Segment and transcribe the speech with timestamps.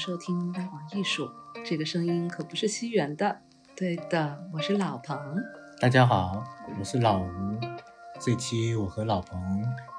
[0.00, 1.30] 收听大广艺术，
[1.62, 3.42] 这个声音可不是西元的。
[3.76, 5.14] 对的，我是老彭。
[5.78, 6.42] 大家好，
[6.78, 7.28] 我是老吴。
[8.18, 9.38] 这期我和老彭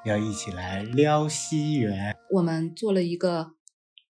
[0.04, 2.16] 要一起来撩西元。
[2.32, 3.54] 我们做了一个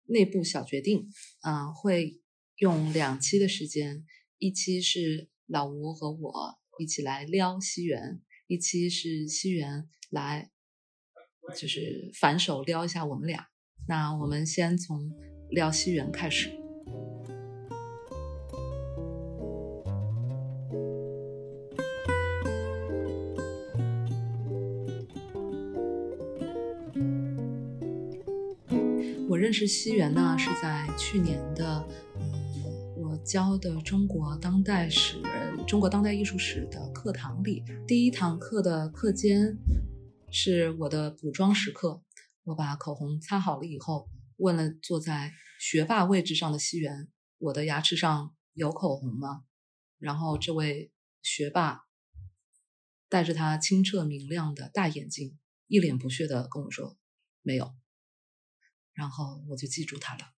[0.06, 1.10] 内部小决定，
[1.42, 2.22] 啊，会
[2.56, 4.06] 用两期的时间，
[4.38, 10.52] 一期是老吴和我一起来撩西元，一期是西元来，
[11.54, 13.48] 就是反手撩一下我们俩。
[13.90, 15.12] 那我们先从
[15.52, 16.50] 聊西园开始。
[29.30, 31.88] 我认识西园呢，是在去年的，
[32.20, 35.22] 嗯，我教的中国当代史、
[35.66, 39.58] 中国当代艺术史的课堂里，第一堂课的课间
[40.30, 42.02] 是我的补妆时刻。
[42.44, 44.10] 我把口红擦好了以后，
[44.42, 49.46] 问了坐在学霸位置上的西园：“我的牙齿上有口红吗？”
[50.00, 51.86] 然后这位学霸
[53.08, 56.98] 带着他清澈明亮的大眼睛，一脸不屑的跟我说
[57.42, 57.74] ：“没有。”
[58.94, 60.34] 然后我就记住他了。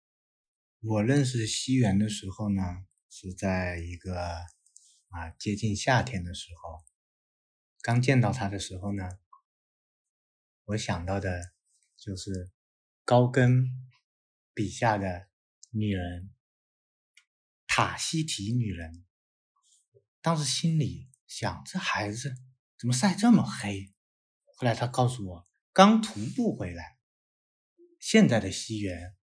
[0.82, 2.62] 我认识西园的时候呢，
[3.10, 6.84] 是在一个啊接近夏天的时候，
[7.82, 9.04] 刚见到他的时候呢，
[10.66, 11.54] 我想到的。
[12.04, 12.52] 就是
[13.06, 13.68] 高跟
[14.62, 15.28] 笔下的
[15.72, 16.30] 女人，
[17.66, 19.04] 塔西提女人。
[20.22, 22.36] 当时心里想，这孩子
[22.78, 23.92] 怎么晒这么黑？
[24.56, 27.00] 后来他告诉我，刚徒步回来。
[28.00, 29.16] 现在的西园，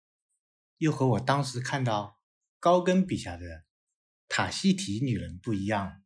[0.79, 2.19] 又和我当时看到
[2.59, 3.65] 高更笔下的
[4.27, 6.03] 塔西提女人不一样，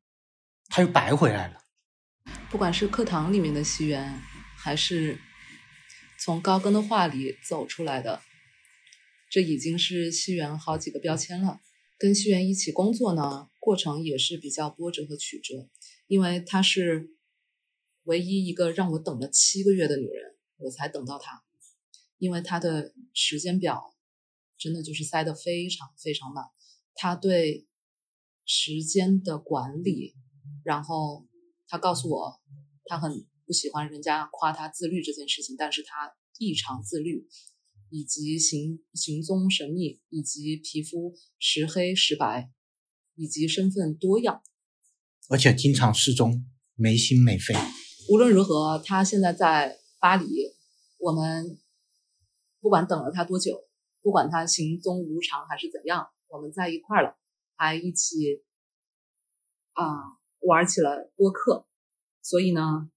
[0.67, 1.65] 他又白回来了。
[2.51, 4.21] 不管是课堂里面的西园，
[4.59, 5.19] 还是。
[6.21, 8.23] 从高更的画里走出来的，
[9.33, 11.59] 这已经是西园好几个标签了。
[11.97, 15.71] 跟西园一起工作呢，过程也是比较波折和曲折，
[16.07, 17.09] 因为她是
[18.03, 21.43] 唯一一个让我等了七个月的女人，我才等到她。
[22.19, 23.95] 因为她的时间表
[24.59, 26.45] 真的就是塞得非常非常满，
[26.95, 27.67] 她对
[28.45, 30.15] 时间的管理，
[30.63, 31.27] 然后
[31.67, 32.39] 她告诉我，
[32.85, 33.27] 她很。
[33.45, 37.29] 不喜欢人家夸他自律这件事情，但是他异常自律，
[37.93, 42.51] 以及行行踪神秘，以及皮肤时黑时白，
[43.15, 44.43] 以及身份多样，
[45.29, 47.55] 而且经常失踪，没心没肺。
[48.09, 50.27] 无论如何，他现在在巴黎，
[50.97, 51.59] 我们
[52.61, 53.69] 不管等了他多久，
[54.01, 57.19] 不管他行踪无常还是怎样，我们在一块了，
[57.57, 58.43] 还一起
[59.75, 59.85] 啊
[60.41, 61.67] 玩起了播客，
[62.23, 62.91] 所以呢。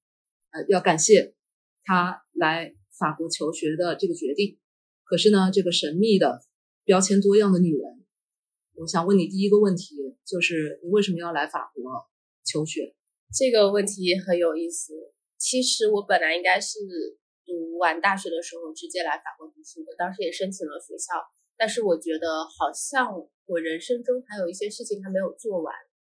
[0.51, 1.35] 呃要感谢
[1.83, 4.57] 他来法国求学的这个决定。
[5.05, 6.41] 可是呢，这个神秘的、
[6.83, 8.03] 标签多样的女人，
[8.75, 9.95] 我想问你第一个问题，
[10.25, 11.83] 就是你为什么要来法国
[12.43, 12.93] 求学？
[13.31, 14.93] 这个问题很有意思。
[15.37, 16.79] 其实我本来应该是
[17.45, 21.13] 读完大学的时候直接来法国读书的，当时也申请了学校，
[21.55, 23.13] 但是我觉得好像
[23.45, 25.73] 我人生中还有一些事情还没有做完，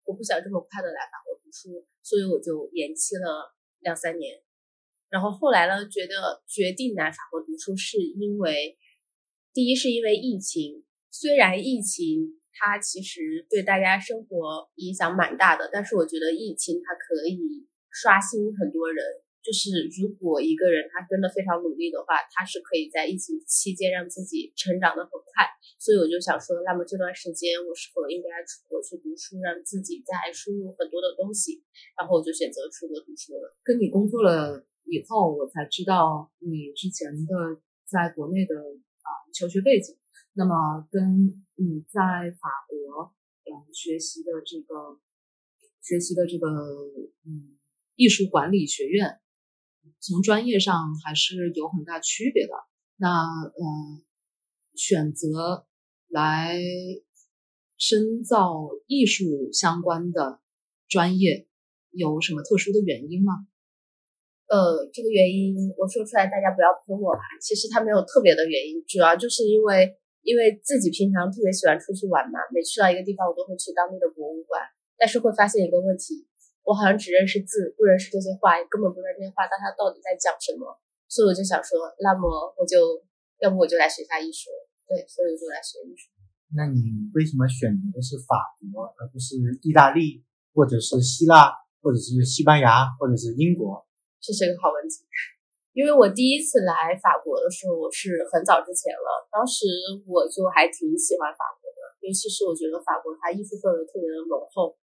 [0.04, 3.54] 我不想这么快的来法国读书，所以我就延期了。
[3.80, 4.42] 两三年，
[5.08, 5.88] 然后后来呢？
[5.88, 8.76] 觉得决定来法国读书，是因为
[9.52, 10.84] 第一是因为疫情。
[11.10, 19.02] 虽然疫情它其实对大家生活影响蛮大的，但是我觉得疫情它可以刷新很多人。
[19.46, 25.46] 就是如果一个人他真的非常努力的话，他是可以在疫情期间让自己成长的很快。
[25.78, 31.62] 所以我就想说，那么这段时间我是否应该出国去读书，让自己再输入很多的东西？
[31.96, 33.54] 然后我就选择出国读书了。
[33.62, 39.96] 跟你工作了以后，我才知道你之前的在国内的啊求学背景。
[40.32, 42.00] 那么跟你在
[42.40, 43.14] 法国
[43.44, 44.98] 嗯学习的这个
[45.82, 46.48] 学习的这个
[47.24, 47.58] 嗯
[47.94, 49.20] 艺术管理学院。
[50.00, 52.52] 从专业上还是有很大区别的。
[52.96, 54.02] 那呃，
[54.74, 55.66] 选择
[56.08, 56.58] 来
[57.78, 60.40] 深造艺术相关的
[60.88, 61.46] 专业
[61.90, 63.46] 有什么特殊的原因吗？
[64.46, 67.22] 呃，这个原因我说出来大家不要喷我吧。
[67.42, 69.90] 其实它没有特别的原因，主要就是因为
[70.22, 74.62] 因为自己平常特别喜欢出去玩嘛，每去到一个地方我都会去当地的博物馆，
[74.98, 76.26] 但是会发现一个问题。
[76.66, 80.66] 我好像只认识字，不认识这些话，也根本不知道这些话，但它到底在讲什么。
[81.06, 82.26] 所以我就想说，那么
[82.58, 83.02] 我就
[83.38, 84.50] 要不我就来学下艺术。
[84.86, 86.10] 对，所以我就来学艺术。
[86.54, 88.42] 那你为什么选择的是法
[88.74, 90.22] 国，而不是意大利，
[90.54, 93.86] 或者是希腊，或者是西班牙，或者是英国？
[94.20, 95.04] 这是一个好问题。
[95.76, 99.68] 因为我第一次来法国的时候，我是很早之前了，当时
[100.08, 104.78] 我就还挺喜欢法国的，尤其是我觉得法国它艺术氛围特别的浓厚。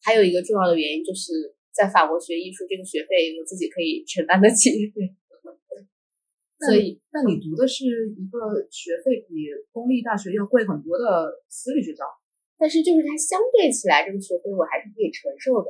[0.00, 4.70] 还有一个重要的原因就是在法国学艺术，这个学费我自己可以承担得起。
[6.60, 7.84] 所以，那你读的是
[8.14, 12.04] 一个学费比公立大学要贵很多的私立学校，
[12.58, 15.68] 但是就是它相对起来，这个学费我还是可以承受的。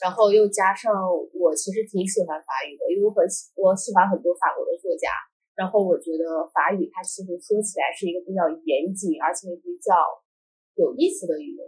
[0.00, 0.90] 然后又加上
[1.36, 5.08] 我其实挺喜欢法语的，因为我很喜我喜欢很多法国的作家。
[5.54, 6.24] 然后我觉得
[6.56, 9.92] 法语它其实说起来是一个比较严谨而且比较
[10.80, 11.60] 有意思的语言，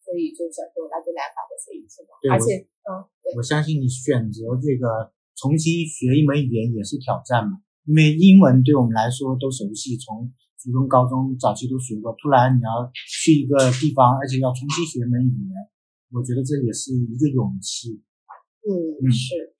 [0.00, 2.16] 所以就想说那就来法国学语言吧。
[2.32, 3.04] 而且，嗯，
[3.36, 15.52] 我相信你选择这个重新学一门语言也是挑战嘛，因为英文对我们来说都熟悉，从初中、高中早期都学过，突然你要去一个地方，而且要重新学一门语言。
[16.10, 18.02] 我觉得这也是一个勇气。
[18.64, 18.72] 嗯，
[19.12, 19.54] 是。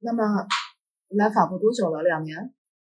[0.00, 0.22] 那么
[1.16, 2.02] 来法国多久了？
[2.02, 2.36] 两年？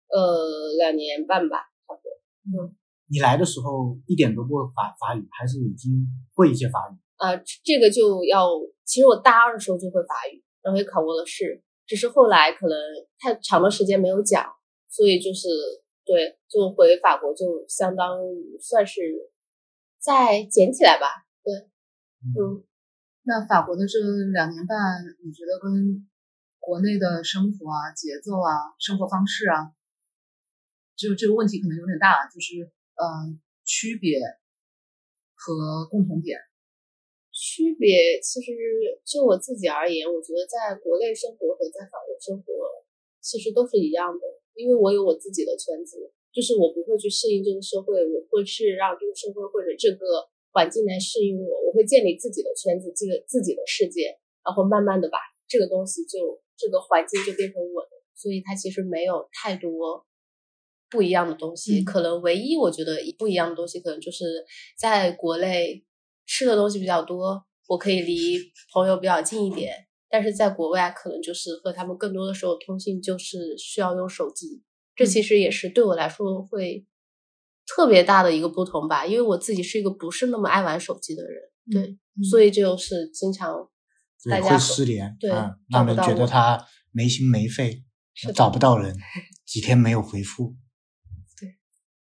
[0.07, 1.57] 呃，两年半吧，
[1.87, 2.11] 差不多。
[2.45, 2.75] 嗯。
[3.11, 6.95] 你来的时候一点都不会法法语，还是已经会一些法语？
[7.17, 8.47] 啊，这个就要，
[8.85, 12.77] 其实我大二的时候就会法语，然后也考过了试，只是后来可能
[13.19, 14.45] 太长的时间没有讲，
[14.87, 15.49] 所以就是
[16.05, 19.01] 对，就回法国就相当于算是
[19.99, 21.07] 再捡起来吧。
[22.21, 22.61] 嗯，
[23.23, 23.97] 那法国的这
[24.31, 24.77] 两年半，
[25.25, 26.07] 你觉得跟
[26.59, 29.73] 国内的生活啊、节奏啊、生活方式啊，
[30.95, 33.33] 就这个问题可能有点大，就是呃，
[33.65, 34.21] 区别
[35.33, 36.37] 和共同点。
[37.33, 38.53] 区别其实
[39.03, 42.45] 就我自己而言，我觉得在国内生活和在法国生活
[43.19, 44.21] 其实都是一样的，
[44.53, 50.29] 因为我有我自己的圈子，就是我不会去适应这个社会，我会是让这个社会或者这个。
[50.51, 55.17] 环境来适应我，我会建立自己的圈子，这个自己的世界，然后慢慢的把
[55.47, 60.05] 这个东西就这个环境就变成我的，所以它其实没有太多
[60.89, 64.45] 不一样的东西，可能唯一我觉得不一样的东西，可能就是
[64.77, 65.85] 在国内
[66.25, 68.37] 吃的东西比较多，我可以离
[68.73, 69.73] 朋友比较近一点，
[70.09, 74.61] 但是在国外可能就是和他们更多的时候通信就是需要用手机，
[74.95, 76.85] 这其实也是对我来说会。
[77.75, 81.41] 特别大的一个不同吧，因为我自己是一个不是那么爱玩手机的人，
[81.71, 81.97] 对，
[82.29, 83.69] 所以就是经常
[84.29, 85.29] 大家会失联，对，
[85.69, 87.83] 让人觉得他没心没肺，
[88.35, 88.95] 找不到人，
[89.45, 90.55] 几天没有回复，
[91.39, 91.57] 对，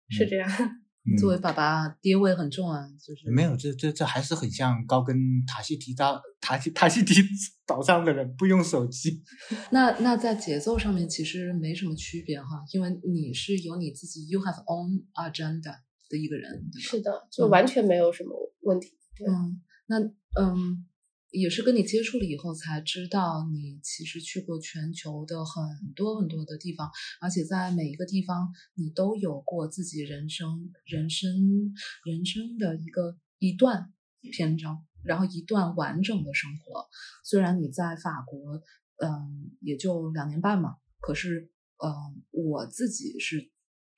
[0.09, 0.49] 是这样。
[1.19, 5.15] 作为爸爸，爹味很重啊，就是没有，这这这还是很像高跟
[5.45, 7.15] 塔西提岛塔西塔西提
[7.65, 9.23] 岛上的人不用手机。
[9.71, 15.75] 那那在节奏上面其实没什么区别哈，因为你是有你自己 you have own agenda
[16.09, 18.31] 的一个人，是的，就完全没有什么
[18.61, 18.89] 问题。
[19.27, 19.99] 嗯，那
[20.41, 20.85] 嗯。
[21.31, 26.91] 也是跟你接触了以后才知道，你其实去过全球的很多很多的地方，
[27.21, 31.73] 而且在每一个地方你都有过自己人生、人生、
[32.03, 36.87] 人生的一个一段篇章，然后一段完整的生活。
[37.23, 38.61] 虽然你在法国，
[38.97, 41.49] 嗯，也就两年半嘛，可是，
[41.83, 43.50] 嗯，我自己是。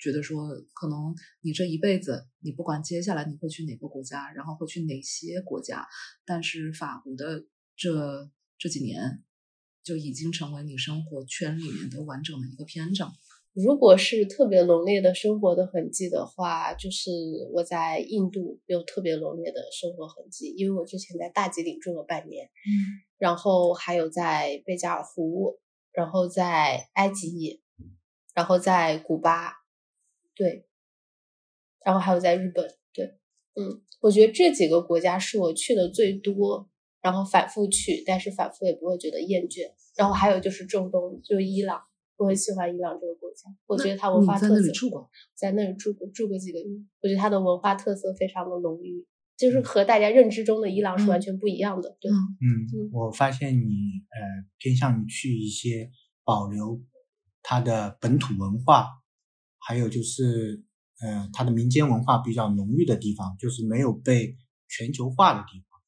[0.04, 5.88] 觉得说，可能你这一辈子，你不管接下来你会去哪个国家，然后会去哪些国家，
[6.26, 7.46] 但是法国的
[7.78, 9.24] 这这几年
[9.82, 13.14] 就已经成为你生活圈里面的完整的一个篇章。
[13.54, 17.10] 如果是特别浓烈的生活的痕迹的话，就是
[17.54, 25.62] 我在印度有特别浓烈的生活痕迹，因为我之前在大吉岭住了半年，嗯，然后还有在贝加尔湖，
[25.94, 27.62] 然后在埃及，
[28.36, 29.63] 然后在古巴。
[30.36, 30.66] 对，
[31.86, 33.06] 然后还有在日本，对，
[33.56, 36.70] 嗯，我觉得这几个国家是我去的最多，
[37.02, 39.72] 然后反复去，但是反复也不会觉得厌倦。
[39.96, 41.80] 然后还有就是中东，就伊朗，
[42.18, 44.56] 我很喜欢伊朗这个国家，我觉得它文化特色。
[44.56, 45.10] 在那里住过？
[45.36, 46.66] 在那里住过，住过几个月。
[47.02, 49.06] 我觉得它的文化特色非常的浓郁，
[49.38, 51.96] 就是和大家认知中的伊朗是完全不一样的。
[52.02, 55.92] 对，嗯，我发现你呃偏向于去一些
[56.24, 56.82] 保留
[57.44, 58.88] 它的本土文化。
[59.66, 60.62] 还有就是，
[61.00, 65.80] 呃，它的民间文化比较浓郁的地方，就是没有被全球化的地方。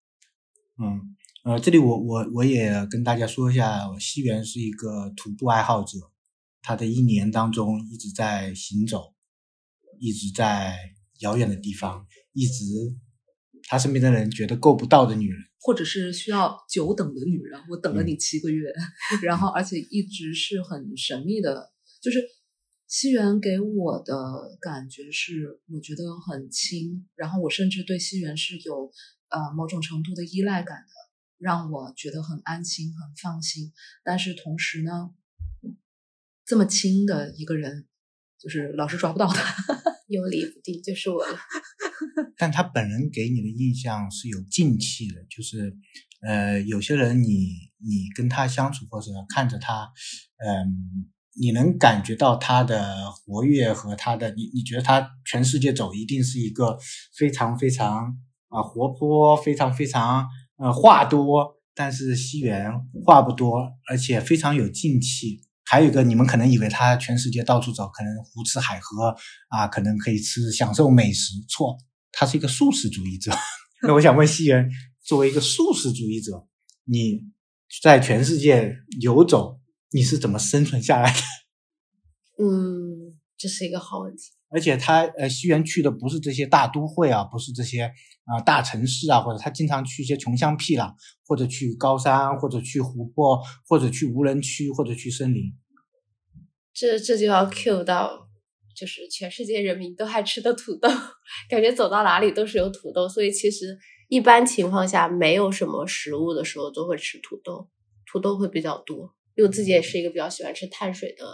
[0.77, 5.97] 嗯，呃，这里我我我也跟大家说一下，西元是一个徒步爱好者，
[6.61, 9.13] 他的一年当中一直在行走，
[9.99, 10.77] 一直在
[11.19, 12.95] 遥远的地方，一直
[13.67, 18.71] 他身边的人觉得够不到的女人，或者是需要久等的女人，我等了你七个月，
[19.21, 22.19] 然后而且一直是很神秘的，就是。
[22.87, 28.91] 西园给我的感觉是，我觉得很轻，然后我甚至对西园是有
[29.29, 30.93] 呃某种程度的依赖感的，
[31.37, 33.73] 让我觉得很安心、很放心。
[34.03, 35.11] 但是同时呢，
[36.45, 37.87] 这么轻的一个人，
[38.39, 39.55] 就是老是抓不到他，
[40.07, 41.37] 有理不定就是我了。
[42.37, 45.75] 但他本人给你的印象是有静气的，就是
[46.21, 49.91] 呃，有些人你你跟他相处或者看着他，
[50.37, 56.77] 嗯、你能感觉到他的活跃和他的你你觉得他全世界走一定是一个
[57.17, 60.25] 非常非常啊、活泼，非常非常
[60.57, 62.71] 呃话多，但是西元
[63.05, 65.41] 话不多，而且非常有静气。
[65.65, 69.15] 还有一个，你们可能以为他全世界到处走，可能胡吃海喝
[69.49, 71.75] 啊，可能可以吃享受美食，错，
[72.11, 73.31] 他是一个素食主义者。
[73.81, 74.69] 那我想问西元，
[75.03, 76.47] 作为一个素食主义者，
[76.85, 77.23] 你
[77.81, 79.59] 在全世界游走，
[79.95, 81.17] 你是怎么生存下来的？
[82.43, 84.23] 嗯，这是一个好问题。
[84.49, 87.83] 而且他呃，西元去的不是这些大都会啊，不是这些
[88.25, 90.93] 啊、大城市啊，或者他经常去一些穷乡僻壤，
[91.25, 95.53] 或者去高山，或者去湖泊，或者去无人区，或者去森林。
[96.73, 98.27] 这这就要 cue 到，
[98.75, 100.89] 就是全世界人民都爱吃的土豆，
[101.49, 103.77] 感觉走到哪里都是有土豆，所以其实
[104.09, 107.69] 一般情况下没有什么食物的时候都会吃土豆，
[108.05, 109.15] 土豆会比较多。
[109.35, 111.25] 因为我自己也是一个比较喜欢吃碳水的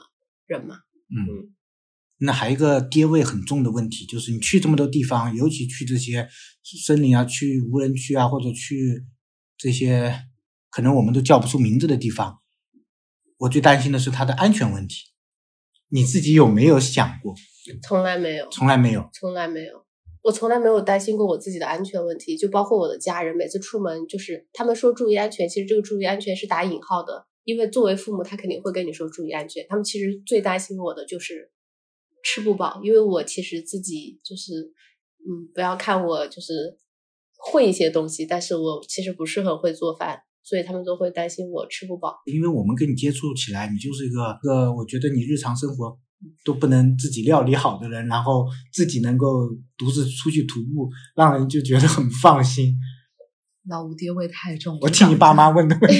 [0.45, 0.75] 人嘛。
[1.09, 1.53] 嗯，
[2.19, 6.27] 那还有一个爹味很重的问题，就是你去这么多地方，尤其去这些
[6.85, 9.03] 森林啊、去无人区啊，或者去
[9.57, 10.15] 这些
[10.69, 12.39] 可能我们都叫不出名字的地方，
[13.37, 14.95] 我最担心的是它的安全问题。
[15.89, 17.35] 你自己有没有想过？
[17.83, 19.09] 从来没有，从来没有。
[19.13, 19.85] 从来没有，
[20.23, 29.65] 我从来没有担心过我自己的安全问题，就包括我的家人，每次出门就是他们说注意安全，其实这个注意安全是打引号的，因为作为父母，他肯定会跟你说注意安全。
[29.67, 31.51] 他们其实最担心我的就是
[32.23, 34.71] 吃不饱，因为我其实自己就是，
[35.19, 36.77] 嗯，不要看我就是
[37.37, 42.15] 会一些东西，但是我其实不是很会做饭，所以他们都会担心我吃不饱。
[42.25, 45.97] 因为我们跟你接触起来，你就是一个一个，我觉得你日常生活
[46.45, 52.75] 都不能自己料理好的人，然后自己能够独自出去徒步，让人就觉得很放心。
[53.67, 54.77] 老吴爹味太重。
[54.81, 55.99] 我替你爸妈问的问题。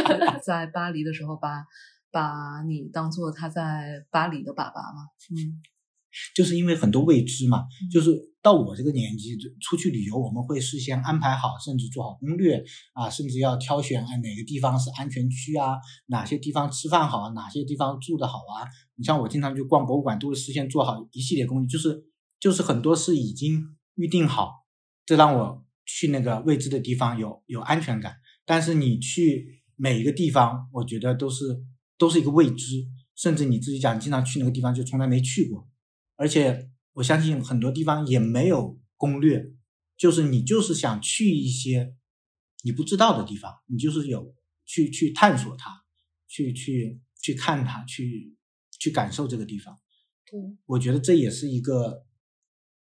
[0.44, 1.64] 在巴黎的时候把
[2.10, 5.08] 把你当做他在巴黎的爸爸吗？
[5.30, 5.60] 嗯，
[6.34, 8.10] 就是因为很多未知嘛，嗯就是
[8.42, 18.68] 到我这个年纪就出去旅游，我们会事先安排好，甚至做好攻略啊，甚至要挑选啊哪个地方是安全区啊，哪些地方吃饭好啊，哪些地方住的好啊。
[18.96, 22.04] 你像我经常去逛博物馆，都会事先做好一系列攻略，就是
[22.38, 24.66] 就是很多是已经预定好，
[25.06, 28.16] 这让我去那个未知的地方有有安全感。
[28.44, 31.62] 但是你去每一个地方，我觉得都是
[31.96, 35.68] 都是一个未知，甚至你自己讲，你经常去那个地方就从来没去过，
[36.16, 39.52] 而且我相信很多地方也没有攻略，
[39.96, 41.94] 就是你就是想去一些
[42.62, 45.84] 你不知道的地方，你就是有去去探索它，
[46.28, 48.36] 去去去看它，去
[48.78, 49.78] 去感受这个地方。
[50.30, 52.06] 对，我觉得这也是一个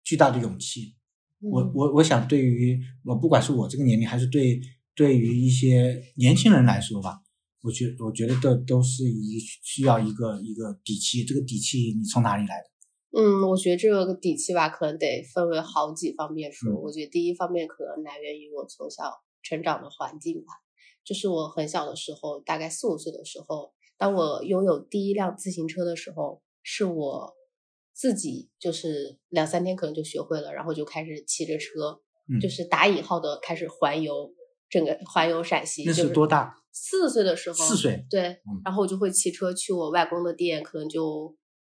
[0.04, 0.96] 巨大的勇气。
[1.44, 4.60] 我嗯我我想，对于我不管是我这个年龄，还是对
[4.96, 7.22] 对于一些年轻人来说吧，
[7.62, 11.24] 我觉我觉得这都是一需要一个一个底气。
[11.24, 12.70] 这个底气你从哪里来的？
[13.16, 16.72] 嗯，我觉得这个底气吧，可能得分为好几方面说。
[16.72, 19.04] 嗯我觉得第一方面可能来源于我从小
[19.42, 20.54] 成长的环境吧，
[21.04, 27.34] 就是我很小的时候，大概四五岁的时候，当我拥有第一辆自行车的时候，是我
[28.04, 34.30] 自己就是两三天可能就学会了，然后就开始骑着车，嗯就是打引号的开始环游
[34.70, 35.86] 整个环游陕西。
[35.86, 36.54] 那就是多大？
[36.74, 38.06] 四岁的时候，四岁。
[38.10, 41.34] 对嗯，然后我就会骑车去我外公的店，可能就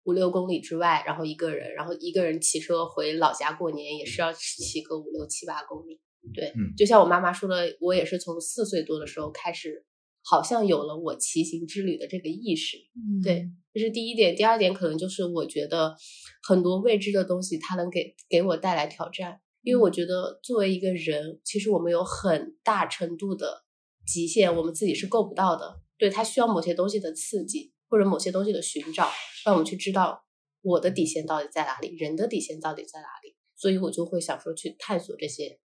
[0.04, 6.00] 五六公里之外，然后一个人，然后一个人骑车回老家过年，也是要骑个五六七八公里。
[6.32, 9.84] 对，嗯就像我妈妈说的，我也是从四岁多的时候开始，
[10.24, 12.78] 好像有了我骑行之旅的这个意识。
[12.96, 14.34] 嗯对，这是第一点。
[14.34, 15.94] 第二点可能就是我觉得
[16.42, 19.40] 很多未知的东西，它能给给我带来挑战。
[19.62, 23.64] 因为我觉得作为一个人，其实我们有很大程度的
[24.06, 25.80] 极限，我们自己是够不到的。
[25.96, 29.10] 对，它需要某些东西的刺激，或者某些东西的寻找，
[29.46, 30.24] 让我们去知道
[30.60, 33.34] 我的底线到底在哪里，人的底线到底在哪里。
[33.56, 35.58] 所以我就会想说去探索这些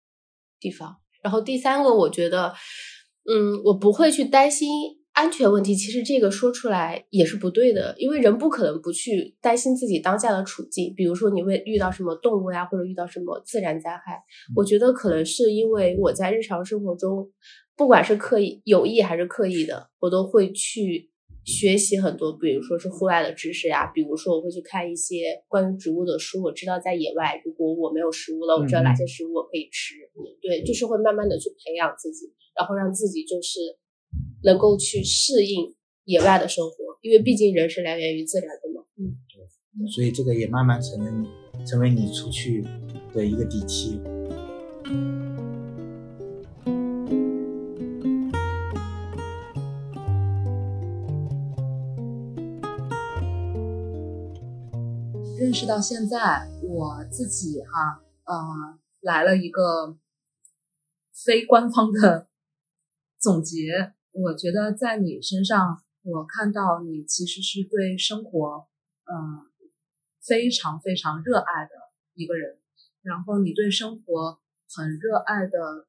[0.60, 0.96] 地方。
[1.20, 2.54] 然后第三个，我觉得，
[3.30, 4.68] 嗯，我不会去担心
[5.12, 5.74] 安全问题。
[5.76, 10.94] 其实这个说出来也是不对的，因为人不可能不去担心自己当下的处境。
[10.96, 14.22] 比如说你会遇到什么动物呀，或者遇到什么自然灾害，
[14.56, 17.30] 我觉得可能是因为我在日常生活中，
[17.76, 21.10] 不管是刻意有意还是刻意的，我都会去
[21.44, 29.94] 学习很多，比如说是户外的知识呀，比如说我会去看一些关于植物的书，我知道在野外，如果我没有食物了，我知道哪些食物我可以吃。
[30.40, 33.60] 对，就是会慢慢的去培养自己，然后让自己就是
[34.42, 38.84] 能够去适应野外的生活，因为毕竟人是来源于自然的嘛。
[38.96, 42.64] 嗯，对所以这个也慢慢成为你成为你出去
[43.14, 44.00] 的一个底气。
[55.38, 59.96] 认识到现在，我自己哈，呃，来了一个
[61.12, 62.26] 非官方的
[63.18, 63.92] 总结。
[64.12, 68.66] 我觉得在你身上，我看到你其实是对生活，
[69.04, 69.46] 嗯，
[70.26, 71.70] 非常非常热爱的
[72.14, 72.58] 一个人。
[73.02, 74.40] 然后你对生活
[74.74, 75.86] 很热爱的，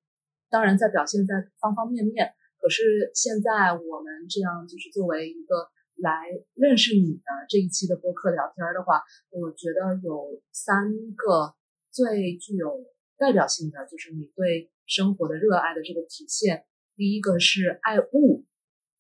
[0.50, 2.33] 当然在表现在方方面面。
[2.62, 5.69] 可是现在我们这样就是作为一个。
[6.01, 6.13] 来
[6.53, 11.53] 认识你的这一期的播客聊天的话，我觉得有三个
[11.91, 12.86] 最具有
[13.17, 16.63] 代表性的，就是你对生活的热爱的这个体现。
[17.00, 18.46] 第一个是爱物，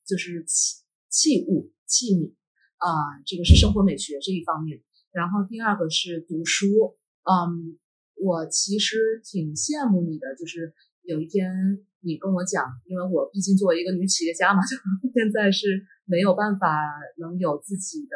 [0.07, 2.31] 就是器器物器皿
[2.77, 4.81] 啊，这个是生活美学这一方面。
[5.11, 6.95] 然后第二个是读书，
[7.27, 7.77] 嗯，
[8.15, 11.83] 我其实挺羡慕你的，就是有一天。
[12.01, 14.77] 你跟我讲，因为我毕竟作为一个女企业家嘛， 就
[15.11, 16.71] 现在是没有办法
[17.17, 18.15] 能有自己的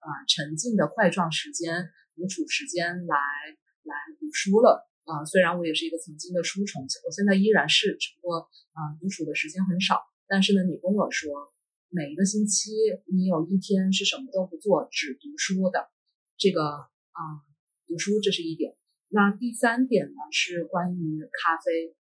[0.00, 3.18] 呃沉浸的块状时间、独处时间来
[3.84, 5.24] 来读书了啊。
[5.24, 10.00] 虽然我也是一个曾经的书虫，我现在依然是，只不过啊独处的时间很少。
[10.28, 11.52] 但是呢，你跟我说，
[11.88, 12.70] 每一个星期
[13.06, 15.88] 你有一天是什么都不做，只读书的，
[16.36, 17.20] 这个啊
[17.86, 18.76] 读书这是一点。
[19.08, 21.96] 那第三点呢是关于咖啡。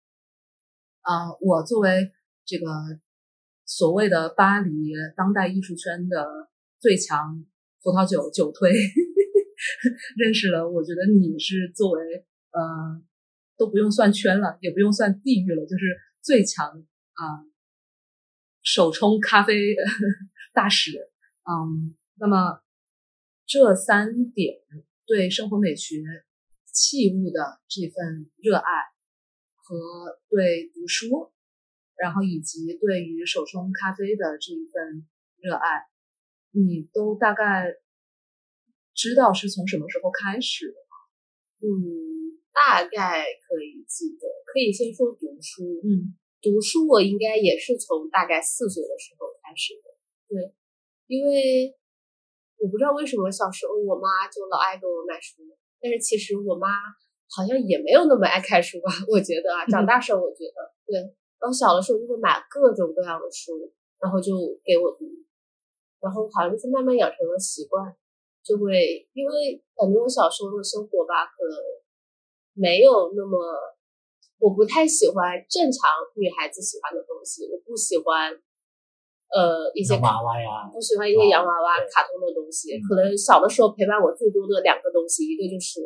[1.02, 2.12] 啊，我作为
[2.46, 2.66] 这个
[3.66, 6.49] 所谓的巴黎当代艺术圈的
[6.80, 7.44] 最强
[7.82, 8.73] 葡萄酒酒推，
[10.16, 10.70] 认识了。
[10.70, 13.02] 我觉得你是作为呃
[13.58, 15.84] 都不用算圈了，也不用算地域了，就是
[16.23, 16.66] 最强
[17.12, 17.44] 啊
[18.62, 19.76] 手冲咖啡
[20.54, 20.93] 大使。
[21.43, 22.62] 嗯，那么
[23.45, 24.56] 这三点
[25.04, 26.02] 对生活美学
[26.64, 28.64] 器物的这份热爱。
[29.67, 31.32] 和对读书，
[31.97, 35.08] 然后以及对于手冲咖啡的这一份
[35.40, 35.86] 热爱，
[36.50, 37.73] 你都大概
[38.93, 40.97] 知道是从什么时候开始的吗？
[41.62, 42.14] 嗯，
[42.54, 44.25] 大概可以记得。
[44.47, 45.82] 可以先说读书。
[45.82, 49.90] 嗯，读书我应该也是从大概四岁的时候开始的。
[50.30, 50.54] 对，
[51.08, 51.75] 因为
[52.62, 55.43] 我不知道为什么小时候我妈就老爱给我买书，
[55.82, 56.69] 但是其实我妈。
[57.34, 60.95] 好像也没有那么爱看书吧，我觉得啊，长大时候我觉得对，
[61.40, 64.30] 然后小的时候就会买各种各样的书，然后就
[64.62, 65.02] 给我读，
[65.99, 67.90] 然后好像就是慢慢养成了习惯，
[68.45, 71.58] 就会因为感觉我小时候的生活吧，可能
[72.54, 73.36] 没有那么，
[74.38, 78.32] 我不太喜欢正常女孩子喜欢的东西，我不喜欢
[79.28, 85.82] 呃一些娃娃呀，不喜欢一些洋娃娃、卡通的东西，可能小的时候陪伴我最多的两个东西，一个就是。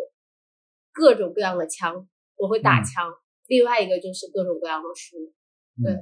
[0.90, 3.07] 各种各样的枪，我会打枪。
[3.46, 5.33] 另外一个就是各种各样的书。
[5.81, 5.92] 对，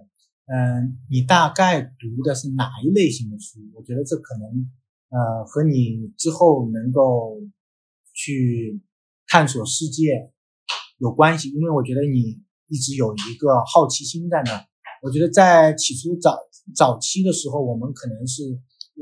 [0.46, 3.58] 嗯，你大概读的是哪一类型的书？
[3.74, 4.72] 我觉得这可能
[5.10, 7.42] 呃和你之后能够
[8.14, 8.80] 去
[9.26, 10.32] 探索世界
[10.98, 14.66] 有关系，因为我觉得你一直有一个好奇心在那。
[15.02, 16.38] 我觉得在起初早
[16.74, 18.42] 早期的时候，我们可能是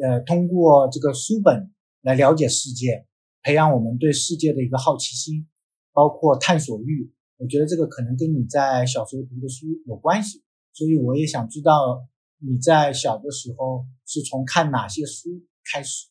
[0.03, 3.07] 呃通过这个书本来了解世界，
[3.43, 5.49] 培养我们对世界的一个好奇心。
[5.97, 12.03] 包括探索欲，我觉得这个可能跟你在小时候读的书有关系，所以我也想知道
[12.41, 15.41] 你在小的时候是从看哪些书
[15.73, 16.09] 开始。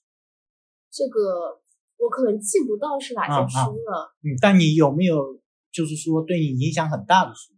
[0.90, 1.60] 这个
[1.98, 4.16] 我可能记不到是哪些书了。
[4.24, 5.42] 嗯，但你有没有
[5.74, 7.52] 就是说对你影响很大的书？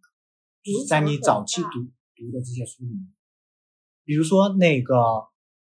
[0.63, 1.69] 就是在你早期读
[2.15, 3.13] 读的这些书里面，
[4.03, 4.95] 比如说那个，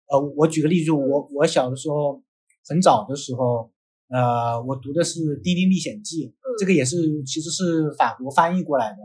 [0.06, 2.22] 呃，我举个例子，我我小的时候
[2.68, 3.72] 很早的时候。
[4.08, 6.28] 呃，我读的是《丁丁历险记》，
[6.60, 8.98] 这个也是其实是法国翻译过来的。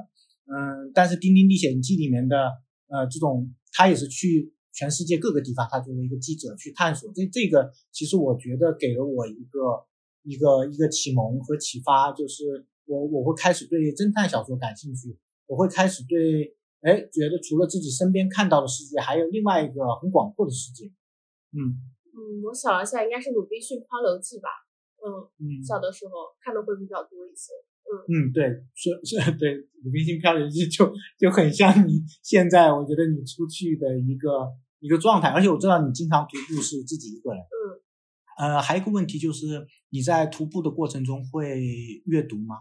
[0.46, 2.38] 嗯，但是《丁丁历险记》里面的
[2.86, 7.12] 呃这种，他也是去全世界各个地方，他作为一个记者去探索。
[7.16, 9.88] 这这个其实我觉得给了我一个
[10.22, 15.18] 一个一个启蒙和启发，就是我我会开始对侦探小说感兴趣，
[15.48, 20.86] 我会开始对哎觉得除了自己身边看到的世界，还有另外一个很广阔的世界。
[21.54, 21.80] 嗯
[22.12, 24.50] 嗯，我想了一下，应该是《鲁滨逊漂流记》吧。
[25.04, 25.08] 嗯
[25.40, 26.12] 嗯，小的时候
[26.44, 27.54] 看的会比较多一些。
[27.88, 34.48] 嗯嗯，对，是是，对，《鲁滨逊漂流记》就就很像你现在，我觉得你出去的一个
[34.80, 35.30] 一个状态。
[35.30, 37.42] 而且我知道你经常徒步是自己一个人。
[37.42, 37.82] 嗯。
[38.38, 41.60] 呃，还有一个问题就是你在徒步的过程中会
[42.06, 42.56] 阅读吗？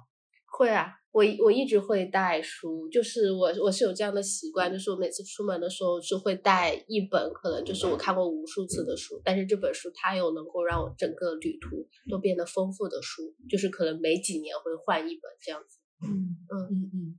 [0.60, 15.78] 会啊，我我一直会带书，就是我我是有这样的习惯，就是我每次出门的时候是会带一本，可能就是我看过无数次的书，但是这本书它又能够让我整个旅途都变得丰富的书，就是可能每几年会换一本这样子。
[16.06, 17.18] 嗯嗯嗯嗯，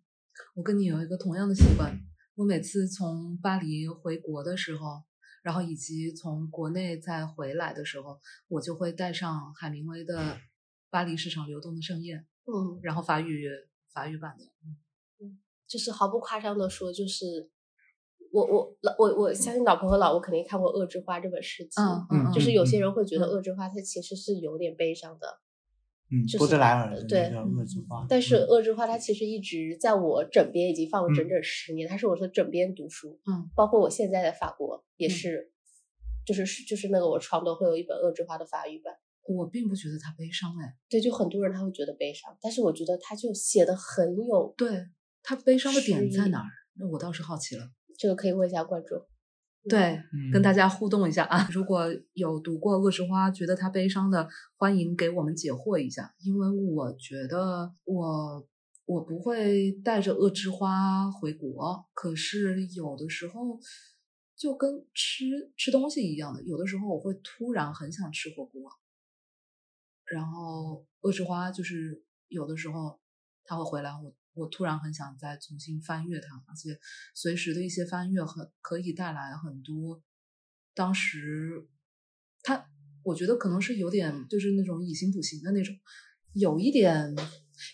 [0.54, 2.00] 我跟你有一个同样的习惯，
[2.36, 5.02] 我每次从巴黎回国的时候，
[5.42, 10.20] 然后以及从国内再回来的时候，我就会带上海明威的
[10.92, 13.48] 《巴黎市场流动的盛宴》，嗯，然后法语
[13.94, 14.46] 法语版的。
[14.46, 14.78] 嗯
[15.68, 17.50] 就是毫不夸张的说，就是
[18.34, 25.40] 我我老我我相信老婆和老吴肯定看过《恶之花》这本诗集，嗯嗯，就是有些人会觉得嗯《恶之花》它其实是有点悲伤的，
[26.12, 35.54] 嗯就，是波德莱尔的对那个《恶之花》，但是《嗯恶之花》它其实一直在我枕边已经放了整整十年，它是我的枕边读书，嗯，包括我现在的法国也嗯是，
[36.26, 38.94] 就是就是那个我床头会有一本《恶之花》的法语版。
[39.28, 44.88] 我并不觉得他悲伤哎，对，就很多人他会觉得悲伤，但是我觉得他就写的很有，对
[45.24, 46.50] 他悲伤的点在哪儿？
[46.74, 47.72] 那我倒是好奇了。
[47.98, 49.00] 这个可以问一下观众。
[49.70, 51.48] 对，嗯跟大家互动一下啊！
[51.52, 56.12] 如果有读过《恶之花》，觉得它悲伤的，欢迎给我们解惑一下。
[56.18, 58.48] 因为我觉得我
[58.86, 63.60] 我不会带着《恶之花》回国，可是有的时候
[64.36, 68.64] 就跟吃吃东西一样的，有的时候我会突然很想吃火锅，
[70.12, 73.00] 然后《恶之花》就是有的时候
[73.43, 76.80] 它会回来，我我突然很想再重新翻阅它，而且
[77.15, 80.04] 随时的一些翻阅很可以带来很多
[80.74, 81.67] 当时
[82.43, 82.65] 它，
[83.04, 85.76] 我觉得可能是有点就是那种以形补形的那种，
[86.34, 87.15] 有一点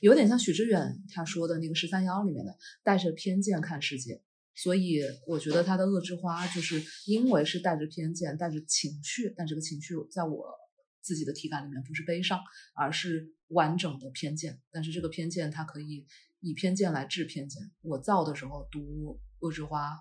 [0.02, 4.22] 有点像许知远他说的那个十三幺里面的带着偏见看世界。
[4.56, 10.48] 所以我觉得他的《恶之花》就是因为是带着偏见、带着情绪，但这个情绪在我
[11.08, 12.42] 自己的体感里面不是悲伤，
[12.76, 14.62] 而是完整的偏见。
[14.70, 16.06] 但是这个偏见它可以
[16.42, 17.72] 以偏见来治偏见。
[17.82, 18.80] 我造的时候读
[19.40, 19.92] 《恶之花》，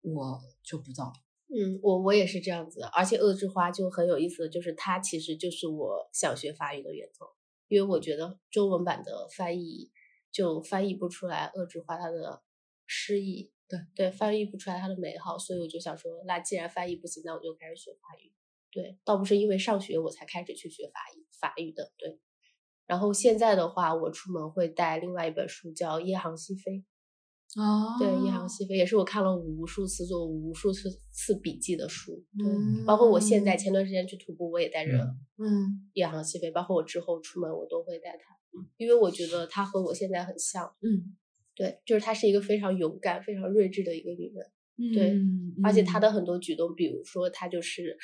[0.00, 1.12] 我就不造。
[1.48, 7.26] 嗯，我我也是这样子，而且《恶之花》就很有意思的就是它其实就是我想学法语的源头，
[7.68, 9.90] 因为我觉得中文版的翻译
[10.30, 12.42] 就翻译不出来《恶之花》它的
[12.86, 18.32] 诗意，对对，翻译不出来它的美好，所以我就想说，那既然翻译不行，那我就开始学法语。
[18.70, 22.18] 对，倒不是因为上学我才开始去学法语法语的，对。
[22.86, 26.72] 然后现在的话，我出门会带另外一本书，叫《夜航西飞》。
[27.56, 32.22] 哦对，《夜航西飞》也是我看了无数次、做无数次次笔记的书。
[32.38, 34.92] 对，嗯包括我现在前段时间去徒步，我也带着
[35.38, 38.36] 《嗯夜航西飞》，包括我之后出门我都会带它，
[38.76, 40.74] 因为我觉得它和我现在很像。
[40.82, 41.16] 嗯
[41.54, 44.46] 对，就是她是一个非常勇敢、非常睿智的一个女人。
[44.76, 47.96] 嗯，对嗯而且她的很多举动，比如说她就是，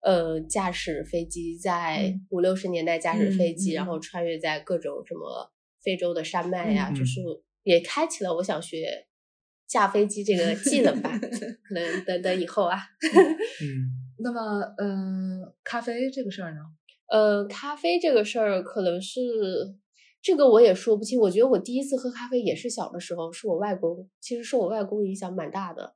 [0.00, 5.50] 呃，驾驶飞机在嗯五六十年代驾驶飞机，嗯嗯然后穿越在各种什么
[5.82, 7.20] 非洲的山脉呀、嗯就是
[7.64, 9.06] 也开启了我想学
[9.66, 11.10] 驾飞机这个技能吧。
[11.20, 12.78] 可能等等以后啊，
[13.62, 14.40] 嗯那么
[14.78, 16.60] 呃，咖啡这个事儿呢？
[17.08, 19.20] 呃，咖啡这个事儿可能是
[20.20, 21.18] 这个我也说不清。
[21.20, 25.94] 我觉得我第一次喝咖啡也是小的时候，是我外公，其实受我外公影响蛮大的。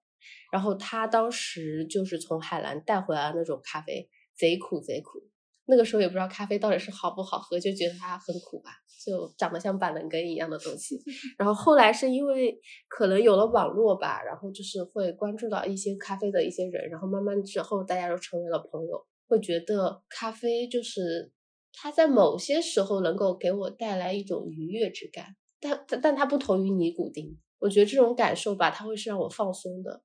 [0.52, 5.22] 然后他当时就是从海南带回来的那种咖啡，贼苦贼苦。
[5.66, 8.72] 那个时候也不知道咖啡到底是好不好喝，就觉得它很苦吧，
[9.06, 11.00] 就长得像板蓝根一样的东西。
[11.38, 21.30] 然后后来是因为可能有了网络吧，然后就是会关注到一些咖啡的一些人，然后慢慢之后大家都成为了朋友，会觉得咖啡就是
[21.72, 30.02] 它在某些时候能够给我带来一种愉悦之感，但但但它不同于尼古丁，我觉得这种感受吧，它会是让我放松的。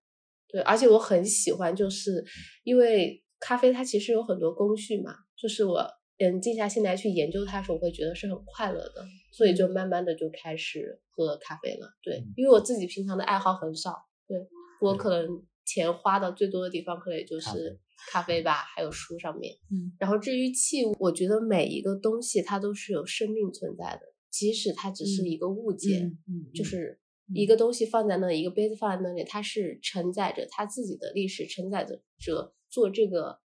[0.47, 2.23] 对，而且我很喜欢，就是
[2.63, 5.85] 因为咖啡它其实有很多工序嘛，就是我
[6.19, 11.87] 嗯静下心来去研究它的时候，我会觉得是很快乐的，所以就慢慢的就开始喝咖啡了。
[12.01, 13.93] 对，因为我自己平常的爱好很少，
[14.27, 14.37] 对
[14.81, 17.77] 我可能钱花的最多的地方可能也就是
[18.09, 19.53] 咖啡吧，还有书上面。
[19.69, 19.91] 嗯。
[19.99, 26.99] 然后至于器物，我觉得每一个东西它都是有生命存在的，即使它只是嗯一个物件，嗯嗯，就是嗯
[27.33, 33.39] 一个东西放在那里，一个杯子放在那里，它是承载着它自己的历史，承载着着做这个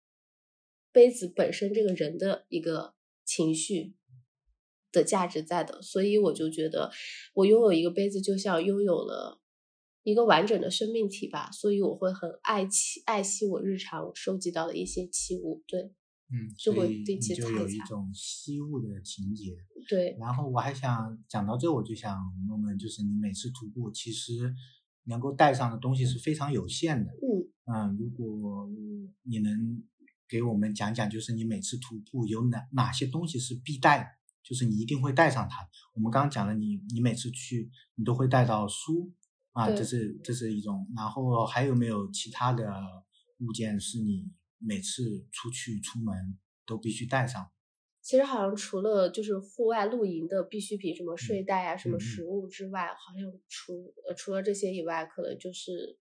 [0.92, 3.94] 杯子本身这个人的一个情绪
[4.92, 6.90] 的价值在的，所以我就觉得
[7.34, 9.40] 我拥有一个杯子，就像拥有了
[10.02, 15.92] 一个完整的生命体吧，所以我会很爱惜爱惜我日常收集到的一些器物，对
[16.32, 19.56] 嗯，就会所以你就有一种惜物的情节。
[19.88, 24.54] 对，然后我还想讲到这，我就想问问，就是你每次徒步，其实
[25.04, 27.12] 能够带上的东西是非常有限的。
[27.12, 28.68] 嗯嗯，如果
[29.22, 29.82] 你能
[30.28, 34.06] 给我们讲讲，就是你每次徒步有哪哪些东西是必带的？
[34.42, 35.68] 就是你一定会带上它。
[35.94, 39.12] 我们刚刚讲了，你你每次去你都会带到书
[39.52, 40.86] 啊，这是这是一种。
[40.96, 42.72] 然后还有没有其他的
[43.38, 44.28] 物件是你
[44.60, 47.50] 每次出去出门都必须带上？
[48.02, 55.98] 其实好像除了就是户外露营的必需品，什么睡袋啊、什么食物之外，好像除呃除了这些以外，可能就是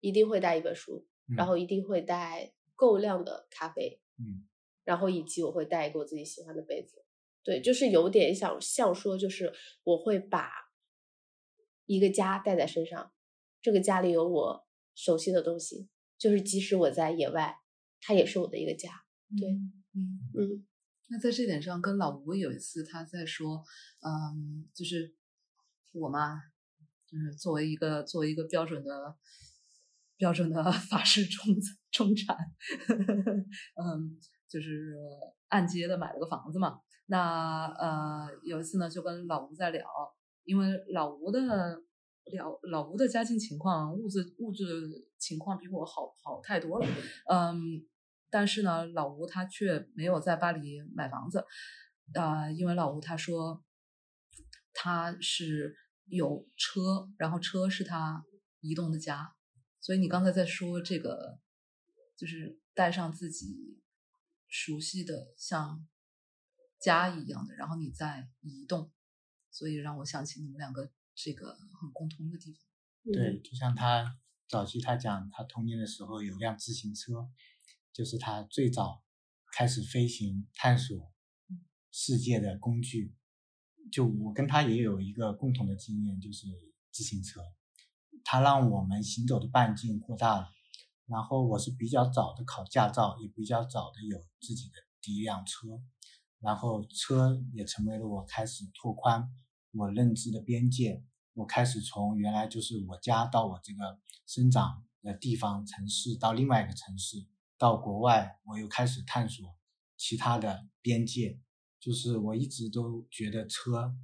[0.00, 4.46] 一定会带一本书，然嗯后一定会带够量的咖啡，嗯
[4.84, 7.04] 然后以及我会带一个我自己喜欢的杯子。
[7.44, 9.52] 对，就是有点想像说，就是
[9.84, 10.50] 我会把
[11.84, 13.12] 一个家带在身上，
[13.62, 14.66] 这个家里有我
[14.96, 15.88] 熟悉的东西，
[16.18, 17.56] 就是即使我在野外，
[18.06, 18.90] 它也是我的一个家。
[19.36, 20.20] 对嗯嗯。
[20.34, 20.66] 嗯
[21.08, 23.62] 那在这点上，跟老吴有一次他在说，
[24.02, 25.14] 嗯，就是
[25.92, 26.42] 我嘛，
[27.06, 29.14] 就是作为一个作为一个标准的
[30.16, 31.54] 标准的 法式中
[31.92, 32.36] 中产，
[33.76, 34.96] 嗯，就是
[35.46, 36.80] 按揭的买了个房子嘛。
[37.06, 39.86] 那呃有一次呢，就跟老吴在聊，
[40.42, 41.40] 因为老吴的
[42.32, 46.86] 聊老吴的家境情况、物质物质情况比我好好太多了，
[47.30, 47.86] 嗯。
[48.36, 51.42] 但是呢，老吴他却没有在巴黎买房子，
[52.12, 53.64] 啊、因为老吴他说
[54.74, 58.22] 他是有车，然后车是他
[58.60, 59.34] 移动的家，
[59.80, 61.40] 所以你刚才在说这个，
[62.14, 63.80] 就是带上自己
[64.48, 65.88] 熟悉的像
[66.78, 68.92] 家一样的，然后你再移动，
[69.50, 72.60] 所以让我想起你们两个这个很共通的地方。
[73.04, 73.12] 嗯。
[73.14, 77.26] 对，就像他早期他讲，他童年的时候有辆自行车，
[77.96, 79.02] 就是他最早
[79.54, 81.10] 开始飞行探索
[81.90, 83.14] 世界的工具。
[83.90, 86.46] 就我跟他也有一个共同的经验，就是
[86.92, 87.40] 自行车，
[88.22, 90.48] 它让我们行走的半径扩大了。
[91.06, 95.68] 然后我是比较早的考驾照，也比较早的有自己的第一辆车，
[96.40, 99.26] 然后车也成为了我开始拓宽
[99.72, 101.02] 我认知的边界。
[101.32, 107.24] 我开始从原来就是我家到我这个生长的地方城市，到另外一个城市，
[107.58, 109.56] 到国外，我又开始探索
[109.96, 111.40] 其他的边界。
[111.78, 113.94] 就是我一直都觉得车，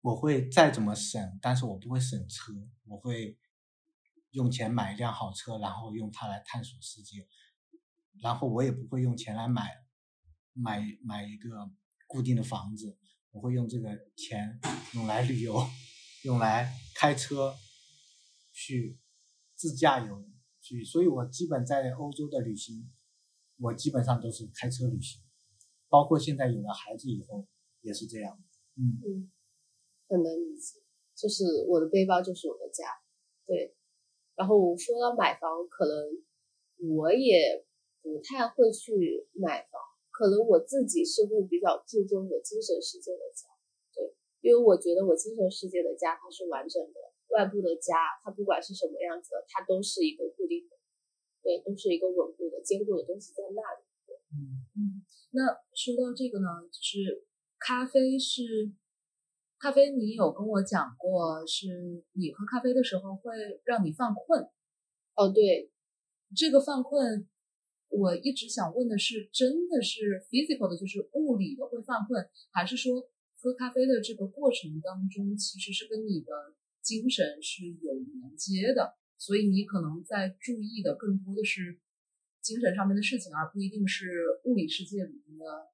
[0.00, 2.52] 我会再怎么省，但是我不会省车，
[2.86, 3.38] 我会
[4.30, 7.28] 用钱买一辆好车，然后用它来探索世界，
[8.20, 9.70] 然后我也不会用钱来买
[10.54, 11.70] 买买一个
[12.08, 12.98] 固定的房子，
[13.30, 14.58] 我会用这个钱
[14.94, 15.64] 用来旅游，
[16.24, 17.54] 用来开车
[18.52, 18.98] 去
[19.54, 20.28] 自驾游
[20.84, 22.88] 所以我基本在欧洲的旅行，
[23.58, 25.20] 我基本上都是开车旅行，
[25.88, 27.46] 包括现在有了孩子以后
[27.80, 28.38] 也是这样。
[28.76, 29.30] 嗯，嗯，
[30.08, 30.80] 很能理解。
[31.14, 32.84] 就是我的背包就是我的家，
[33.46, 33.76] 对。
[34.34, 35.94] 然后说到买房，可能
[36.96, 37.66] 我也
[38.00, 39.78] 不太会去买房，
[40.10, 43.46] 可能我自己是会比较注重我精神世界的家，
[43.94, 50.76] 对，因为我觉得我精神世界的家它是完整的，外部的家它不管是什么样子的，它都是一个固定的，
[51.42, 53.84] 对，都是一个稳固的、坚固的东西在那里。
[54.34, 57.26] 嗯，那说到这个呢，就是
[57.58, 58.72] 咖啡是
[59.58, 64.48] 咖啡，你有跟我讲过，是你喝咖啡的时候会让你犯困。
[65.14, 65.70] 哦，对，
[66.34, 67.28] 这个犯困，
[67.90, 76.32] 我一直想问的是，真的是 physical 的，就是物理的会犯困，还是说喝咖啡的这个过程当中，其实是跟你的
[76.82, 81.78] 精神是有连接的，所以你可能在注意的更多的是
[82.40, 84.10] 精神上面的事情，而不一定是
[84.44, 85.70] 物理世界里面的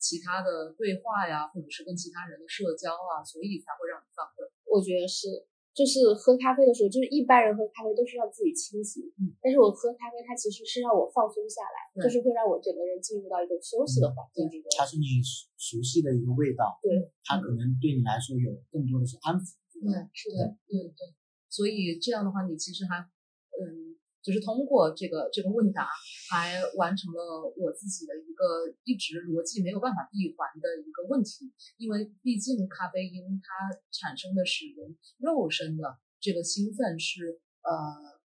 [0.00, 4.48] 其他的对话呀，或者是跟其他人的社交啊，所以才会让你犯困。
[4.64, 5.44] 我觉得是，
[5.76, 14.72] 就是喝咖啡的时候，就是一般人喝咖啡都是让自己清醒，嗯，但是我喝咖啡，它其实是让我放松下来，就是会让我整个人进入到一种休息的环境之中。
[14.76, 19.52] 它是你熟熟悉的一个味道，对，它可能对你来说有更多的是安抚。
[19.80, 21.14] 对，是的，对对。
[21.48, 25.88] 所以这样的话，你其实还，嗯，就是通过这个这个问答，
[26.30, 31.52] 还完成了我自己的一个一直逻辑没有办法闭环的一个问题。
[31.76, 38.18] 因为毕竟咖啡因它产生的使人肉身的这个兴奋是，呃，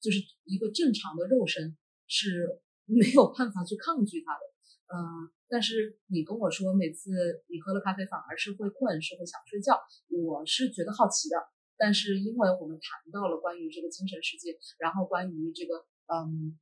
[0.00, 1.76] 就是一个正常的肉身
[2.06, 4.51] 是没有办法去抗拒它的。
[4.88, 7.10] 嗯、但是你跟我说，每次
[7.48, 11.36] 你喝了咖啡反而是会困，是会想睡觉，我是觉得好奇的。
[11.78, 16.58] 但是因为我们谈到了关于这个精神世界，然后关于这个嗯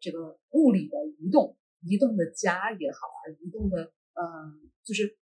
[0.00, 5.18] 这个物理的移动，移动的家也好啊，移动的嗯就是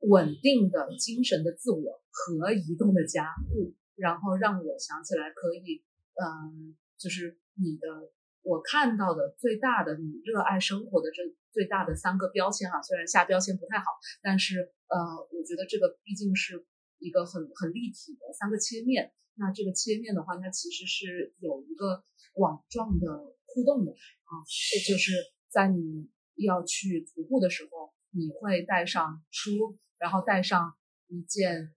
[0.00, 8.12] 稳定的精神的自我和移动的家，嗯，然后让我想起来可以嗯就是你的
[8.46, 13.86] 我看到的最大的你热爱生活的这最大的三个标签啊，虽然下标签不太好，
[14.22, 14.96] 但是呃，
[15.32, 16.64] 我觉得这个毕竟是
[16.98, 19.12] 一个很很立体的三个切面。
[19.34, 22.04] 那这个切面的话，它其实是有一个
[22.36, 25.12] 网状的互动的啊，这就是
[25.50, 30.72] 在你要去徒步的时候，你会带上书，然后带上
[31.08, 31.74] 一件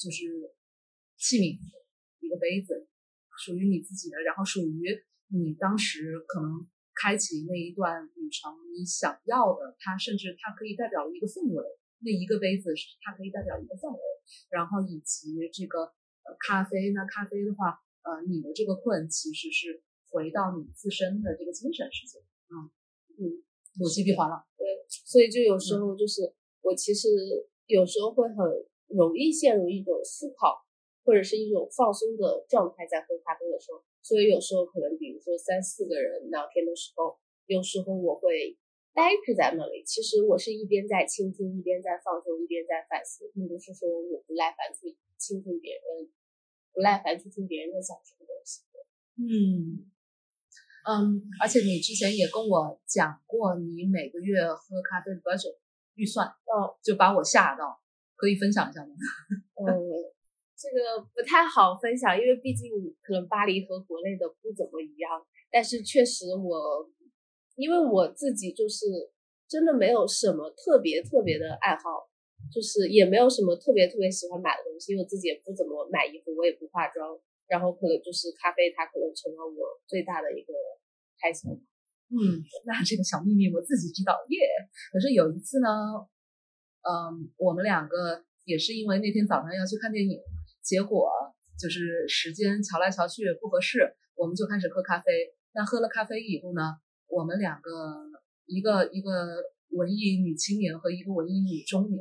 [0.00, 0.54] 就是
[1.18, 1.58] 器皿，
[2.20, 2.86] 一个杯子，
[3.44, 11.64] 属于你自己的，然后属于你当时可能开启那一段旅程你想要的，它甚至它可以代表一个氛围，
[12.00, 14.00] 那一个杯子它可以代表一个氛围，
[14.50, 15.92] 然后以及这个。
[16.26, 22.72] 呃，咖啡那咖啡的话，呃，你的这个困其实是回到你自身的这个精神世界，嗯
[23.20, 23.44] 嗯，
[23.76, 24.46] 逻辑闭环了。
[24.56, 26.32] 对，所以就有时候就是
[26.62, 27.08] 我其实
[27.66, 28.40] 有时候会很
[28.88, 30.64] 容易陷入一种思考
[31.04, 33.84] 或者是一种放松的状态，在喝咖啡的时候。
[34.04, 38.54] 所以有时候可能比如说三四个人聊天的时候，有时候我会
[38.92, 39.82] 呆滞在那里。
[39.82, 44.94] 其实我是一边在倾听，一边在放松，一边在反思，并不是说我不耐烦去。
[45.16, 46.10] 倾听别人，
[46.74, 48.60] 不耐烦去听别人在讲什么东西。
[49.16, 49.88] 嗯
[50.84, 55.56] 嗯，而且你之前也跟我讲过，你每个月喝咖啡的 budget
[55.94, 57.80] 预算，哦，就把我吓到，
[58.16, 58.92] 可以分享一下吗？
[59.56, 59.64] 嗯，
[60.56, 62.70] 这个不太好分享，因为毕竟
[63.02, 65.10] 可能巴黎和国内的不怎么一样。
[65.50, 66.88] 但是确实我，
[67.56, 68.86] 因为我自己就是
[69.48, 72.10] 真的没有什么特别特别的爱好。
[72.52, 80.52] 就是也没有什么特别特别喜欢买的东西，因为我自己也不怎么买衣服，我也不化妆，然后可能就是咖啡，它可能成了我最大的一个
[81.16, 81.48] 开销。
[82.12, 84.38] 嗯，那这个小秘密我自己知道耶。
[84.92, 86.04] 可是有一次呢，
[86.84, 90.20] 嗯，我们两个也是因为那天早上要去看电影，
[90.64, 91.12] 结果
[91.60, 95.12] 就是时间瞧来瞧去不合适，我们就开始喝咖啡。
[95.52, 96.62] 那喝了咖啡以后呢，
[97.06, 97.70] 我们两个
[98.46, 99.10] 一个一个。
[99.76, 101.98] 文艺女青年和一个文艺女中年，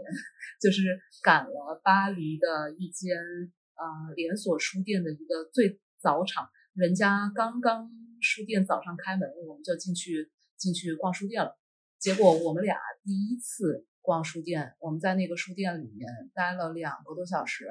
[0.62, 0.84] 就是
[1.24, 7.90] 赶了巴黎的一间呃连锁书店的一个最早场，人家刚刚
[8.22, 11.58] 书店早上开门，我们就进去进去逛书店了。
[11.98, 17.66] 结果我们俩第一次逛书店，我们在那个书店里面待了两个多小时，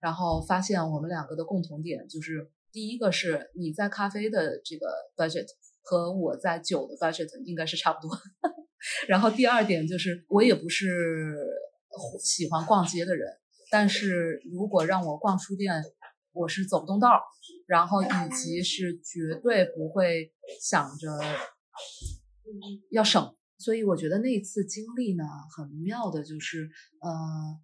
[0.00, 5.46] 然后发现我们两个的共同点就是，第一个是你在咖啡的这个 budget
[5.82, 8.16] 和我在酒的 budget 应该是差不多。
[9.08, 11.36] 然后第二点就是，我也不是
[12.20, 13.28] 喜欢逛街的人，
[13.70, 15.82] 但是如果让我逛书店，
[16.32, 17.20] 我是走不动道儿，
[17.66, 20.32] 然后以及是绝对不会
[20.62, 21.08] 想着
[22.92, 25.24] 要省，所以我觉得那次经历呢，
[25.56, 27.58] 很妙的就是，呃，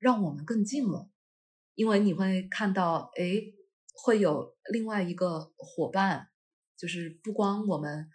[0.00, 1.08] 让我们更近了，
[1.76, 3.40] 因为你会看到，哎，
[4.04, 6.26] 会有另外一个伙伴，
[6.76, 8.10] 就是不光我们。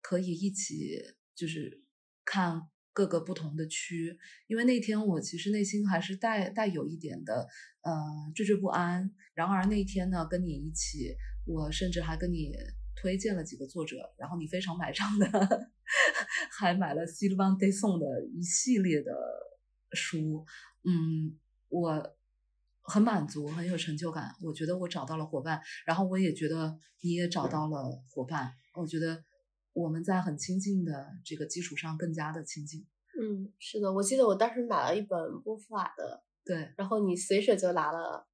[0.00, 1.02] 可以一起
[1.34, 1.82] 就是
[2.24, 2.62] 看
[2.94, 7.46] 各个不同的区，因为那天我其实内心还是带带有一点的
[7.82, 7.92] 呃
[8.34, 9.12] 惴惴不安。
[9.34, 12.54] 然而那天呢，跟你一起，我甚至还跟你
[12.96, 15.26] 推荐了几个作者，然后你非常买账的，
[16.58, 19.12] 还买了 Sylvain Tesson 的一系列的
[19.92, 20.46] 书。
[20.84, 21.36] 嗯，
[21.68, 22.16] 我
[22.88, 24.34] 很满足，很有成就感。
[24.42, 28.50] 我觉得我找到了伙伴，然后我也觉得你也找到了伙伴。
[28.74, 29.22] 我觉得。
[29.74, 32.84] 我们在很亲近的这个基础上更加的亲近。
[33.20, 38.26] 嗯，是的，我记得我当时买了一本波伏娃的，对，然后你随手就拿了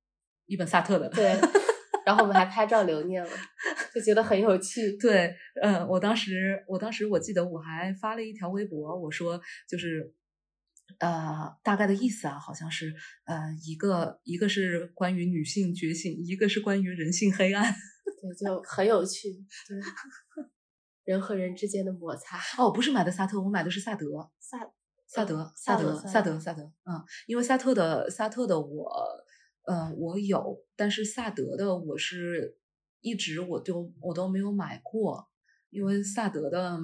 [0.47, 1.37] 一本萨特的，对，
[2.07, 3.31] 然后我们还拍照留念了，
[3.95, 4.97] 就觉得很有趣。
[4.97, 9.39] 对，嗯，我当时，我当时我记得我还发了一条微博，我说
[9.69, 10.15] 就是，
[10.99, 17.65] 呃，大概的意思啊，好像是，呃，一个一个是关于女性觉醒，一个是关于人性黑暗，
[18.21, 19.29] 对，就很有趣，
[19.69, 19.79] 对。
[21.05, 24.07] 人和人之间的摩擦哦，不是买的萨特，我买的是萨德，
[24.41, 24.59] 萨
[25.07, 28.91] 萨德萨德萨德萨德，嗯，因为萨特的萨特的我，
[29.67, 32.57] 呃，我有，但是萨德的我是
[33.03, 35.29] 一直我都我都没有买过，
[35.69, 36.81] 因为萨德的，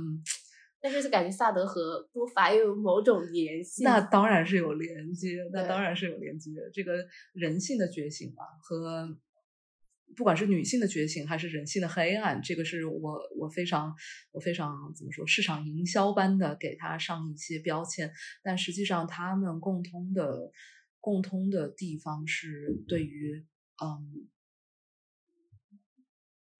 [0.80, 9.18] 但是感觉萨德和波法又有某种联系，那当然是有连接，那当然是有连接，这个人性的觉醒嘛和。
[10.16, 13.94] 不管是女性的觉醒，还是人性的黑暗，这个是我我非常
[14.32, 15.24] 我非常怎么说？
[15.24, 20.50] 市场营销般的给他上一些标签，但实际上他们共通的
[20.98, 23.46] 共通的地方是对于
[23.80, 24.28] 嗯，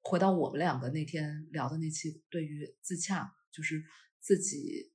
[0.01, 3.82] 回到我们两个那天聊的那期，对于自洽，就是
[4.20, 4.92] 自己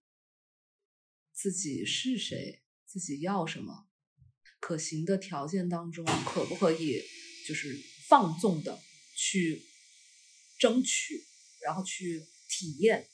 [1.33, 3.87] 自己是谁，自己要什么，
[4.59, 7.01] 可行的条件当中，可不可以
[7.47, 7.77] 就是。
[8.07, 8.79] 放纵的
[9.17, 9.63] 去
[10.59, 11.23] 争取，
[11.63, 13.09] 然后去体验，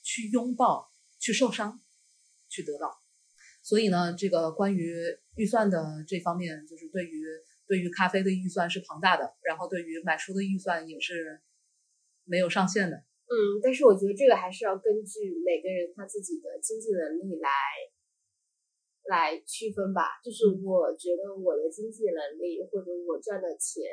[0.00, 1.82] 去拥抱，去受伤，
[2.48, 3.02] 去得到。
[3.64, 4.94] 所以呢，这个关于
[5.34, 7.24] 预算的这方面，就是对于
[7.66, 11.42] 对于咖啡的预算是庞大的，然后对于买书的预算也是
[12.22, 13.04] 没有上限的。
[13.32, 17.48] 嗯，但是我觉得这个还是要根据每个人他自己的经济能力来
[19.08, 20.20] 来区分吧。
[20.22, 23.88] 就是我觉得我的经济能力或者我赚的钱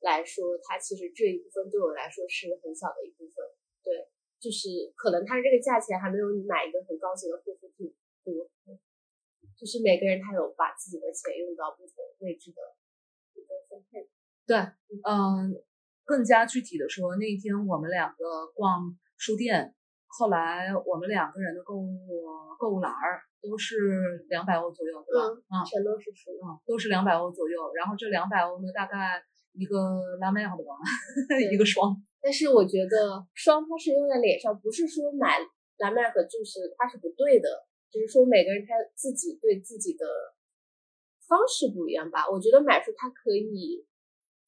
[0.00, 3.46] 来说，它其实这一部分对我来说是很小的一部分。
[3.86, 4.10] 对，
[4.40, 8.50] 就是可能它的这个价钱还没有你买一个很高级的护肤品多。
[9.54, 12.58] 就是每个人他有把自己的钱用到不同位置的
[13.34, 14.08] 一个分配。
[14.44, 14.56] 对，
[15.06, 15.54] 嗯，
[16.12, 18.84] 更加具体的说，那一天我们两个逛
[19.16, 19.74] 书店，
[20.06, 21.88] 后来我们两个人的购物
[22.58, 25.24] 购物篮儿都是两百欧左右，对吧？
[25.48, 27.72] 嗯，全都是书，嗯，都是两百欧左右。
[27.72, 30.76] 然后这两百欧呢，大概一个拉麦好的吧，
[31.50, 31.96] 一个霜。
[32.20, 35.40] 但是我觉得霜它是用在脸上，不是说买
[35.78, 37.48] 拉麦克就是它是不对的。
[37.90, 40.04] 只是说每个人他自己对自己的
[41.28, 42.24] 方式不一样吧。
[42.30, 43.84] 我觉得买书它可以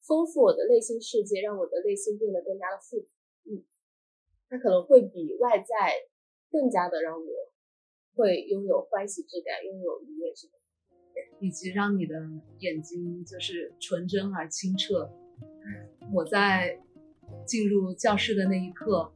[0.07, 3.07] 丰富我的内心世界，让我的内心变得更加的富足。
[3.45, 3.63] 嗯，
[4.47, 5.65] 它可能会比外在
[6.51, 7.27] 更加的让我
[8.15, 10.59] 会拥有欢喜之感，拥有愉悦之感，
[11.39, 12.15] 以及让你的
[12.59, 15.09] 眼睛就是纯真而清澈。
[16.13, 16.79] 我在
[17.45, 19.11] 进入教室的那一刻，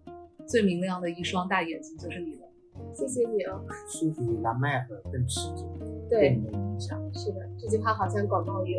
[0.47, 2.49] 最明亮的一双大眼睛就是你的。
[2.93, 5.67] 谢谢你哦，书比蓝麦和更持久，
[6.09, 6.99] 对你的影响。
[7.13, 8.75] 是的，这句话好像广告语。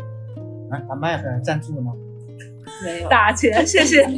[0.70, 1.92] 啊，把麦粉赞助了吗？
[2.84, 4.06] 没有，打钱，谢谢。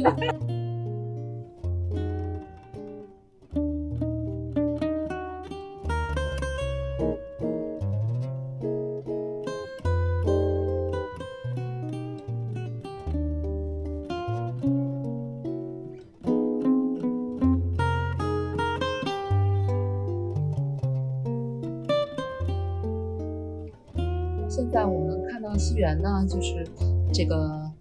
[24.49, 25.20] 现在我们
[25.51, 26.65] 到西元呢，就是
[27.13, 27.75] 这个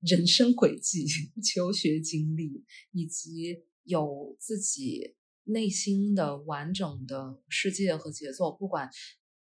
[0.00, 1.06] 人生轨迹、
[1.40, 8.50] 求学经历，以及有自己内心的完整的世界和节奏。
[8.50, 8.90] 不管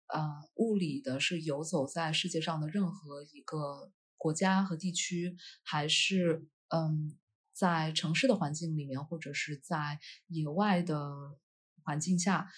[0.08, 0.22] 呃
[0.56, 7.18] 物理的是游走在世界上的任何一个国家和地区，还是嗯
[7.54, 11.38] 在城市的环境里面，或者是在野外的
[11.82, 12.50] 环境下，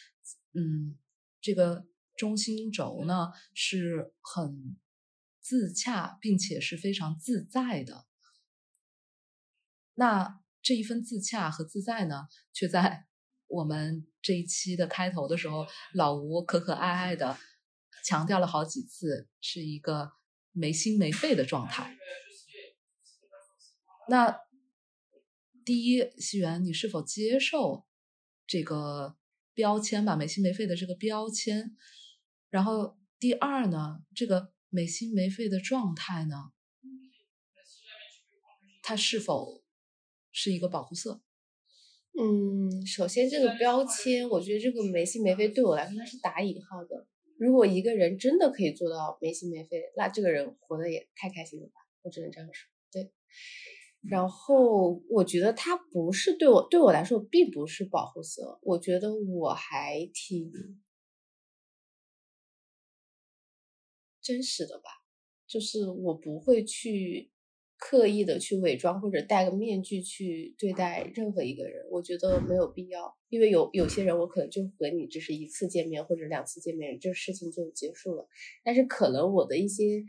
[0.56, 0.98] 嗯，
[1.40, 1.86] 这个。
[2.18, 4.78] 中心轴呢是很
[5.46, 8.08] 自洽，并且是非常自在的。
[9.94, 13.06] 那这一份自洽和自在呢，却在
[13.46, 17.38] 我们这一期的开头的时候，老吴可可爱爱的
[18.04, 20.14] 强调了好几次，是一个
[20.52, 21.96] 没心没肺的状态。
[24.10, 24.40] 那
[25.64, 27.86] 第一，西元，你是否接受
[28.48, 29.16] 这个
[29.54, 30.16] 标签吧？
[30.16, 31.78] 没心没肺的这个标签。
[32.50, 36.52] 然后第二呢，这个没心没肺的状态呢，
[38.82, 39.64] 它是否
[40.32, 41.22] 是一个保护色？
[42.18, 47.08] 嗯，首先这个标签，我觉得这个没心没肺对我来说它是打引号的。
[47.38, 51.74] 如果一个人真的可以做到没心没肺，那这个人活得也太开心了吧！
[52.04, 52.70] 我只能这样说。
[52.92, 53.12] 对。
[54.02, 60.52] 然后我觉得它不是对我对我来说并不是保护色，我觉得我还挺。
[64.26, 64.90] 真实的吧，
[65.48, 67.30] 就是我不会去
[67.78, 78.28] 刻意的去伪装或者戴个面具去对待任何一个人，我觉得没有必要，因为有有些人我可能就和你只是一次见面或者两次见面，这事情就结束了。
[78.64, 80.04] 但是可能我的一些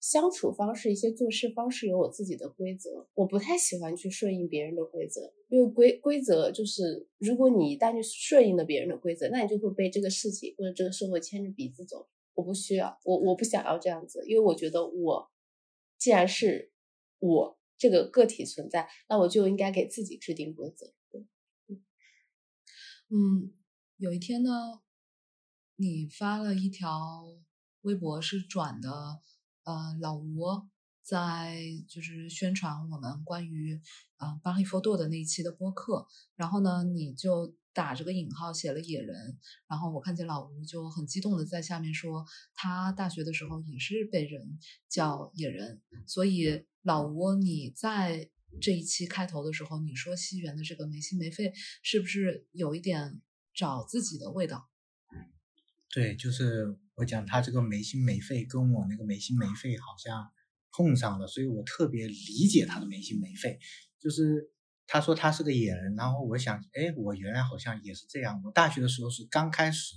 [0.00, 12.08] 相处方式、一些做事方式有我自己的规则，我不太喜欢去顺应别人的规则，因为规规则就是如果你一旦去顺应了别人的规则，那你就会被这个事情或者这个社会牵着鼻子走。
[12.38, 15.28] 我不需要，我我不想要这样子，因为我觉得我
[15.98, 16.72] 既然是
[17.18, 20.94] 我这个个体存在，那我就应该给自己制定规则。
[23.08, 23.52] 嗯，
[23.96, 24.82] 有一天呢，
[25.74, 27.26] 你发了一条
[27.80, 29.20] 微博，是转的，
[29.64, 30.68] 呃，老吴
[31.02, 31.58] 在
[31.88, 33.80] 就是宣传我们关于
[34.18, 37.52] 呃巴黎佛多的那一期的播客，然后呢，你就。
[37.78, 44.58] 打着个引号写了野人，然后我看见老吴就很激动的在下面说，他大学的时候也是被人
[44.88, 48.28] 叫野人，所以老吴你在
[48.60, 51.52] 这一期开头的时候，你说西园的这个没心没肺，
[51.84, 53.22] 是不是有一点
[53.54, 54.68] 找自己的味道？
[55.94, 60.32] 对，就是我讲他这个没心没肺，跟我那个没心没肺好像
[60.72, 63.60] 碰上了，所以我特别理解他的没心没肺。
[64.00, 64.50] 就是
[64.88, 68.42] 他说他是个野人，然后我想，哎，我原来好像也是这样。
[68.44, 69.94] 我大学的时候是刚开始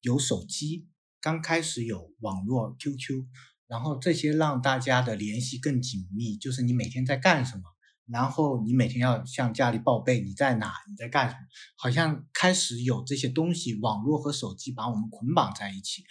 [0.00, 0.88] 有手机，
[1.20, 3.26] 刚开始有网络 QQ，
[3.66, 7.64] 然后这些让大家的联系更紧密，就是你每天在干什么。
[8.06, 11.40] 然后你每天要向家里报备你在哪，你在干什么，
[11.76, 16.02] 好像开始有这些东西，网络和手机把我们捆绑在一起。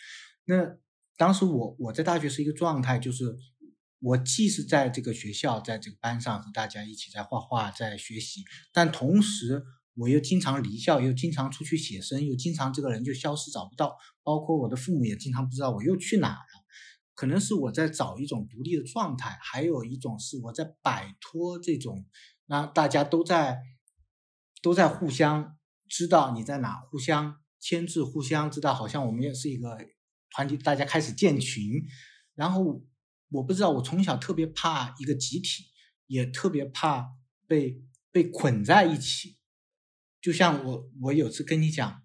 [0.46, 0.78] 那
[1.18, 3.36] 当时我我在大学是一个状态，就是
[4.00, 9.64] 我既是在这个学校，在这个班上和大家一起在画画，在学习，但同时
[9.96, 16.46] 我又经常离校，又经常出去写生，又经常这个人就消失找不到，包括我的父母也经常不知道我又去哪了。
[17.14, 22.06] 可能是我在找一种独立的状态，还有一种是我在摆脱这种，
[22.46, 23.60] 那大家都在
[24.62, 25.58] 都在互相
[25.90, 29.78] 知道你在哪，互相牵制，互相知道，好像我们也是一个
[30.30, 31.84] 团体，大家开始建群。
[32.36, 32.82] 然后
[33.30, 35.66] 我不知道，我从小特别怕一个集体，
[36.08, 37.16] 也特别怕
[37.48, 39.38] 被被捆在一起。
[40.22, 42.04] 就像我我有次跟你讲，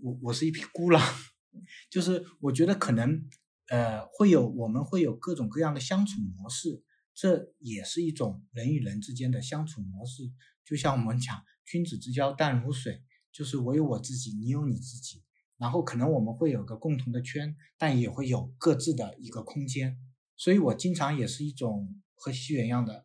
[0.00, 1.02] 我我是一匹孤狼，
[1.90, 3.28] 就是我觉得可能。
[3.70, 6.82] 呃，会有我们会有各种各样的相处模式，
[7.14, 10.32] 这也是一种人与人之间的相处模式。
[10.64, 15.22] 就像我们讲君子之交淡如水，就是我有我自己，你有你自己，
[15.58, 19.98] 然后可能我们会有个共同的圈，但也会有各自的一个空间。
[20.38, 23.04] 所以我经常也是一种和西园一样的，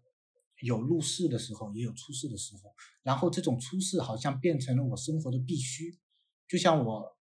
[0.62, 2.74] 有入世的时候，也有出世的时候。
[3.02, 6.00] 然后这种出世好像变成了我生活的必须，
[6.48, 7.18] 就像我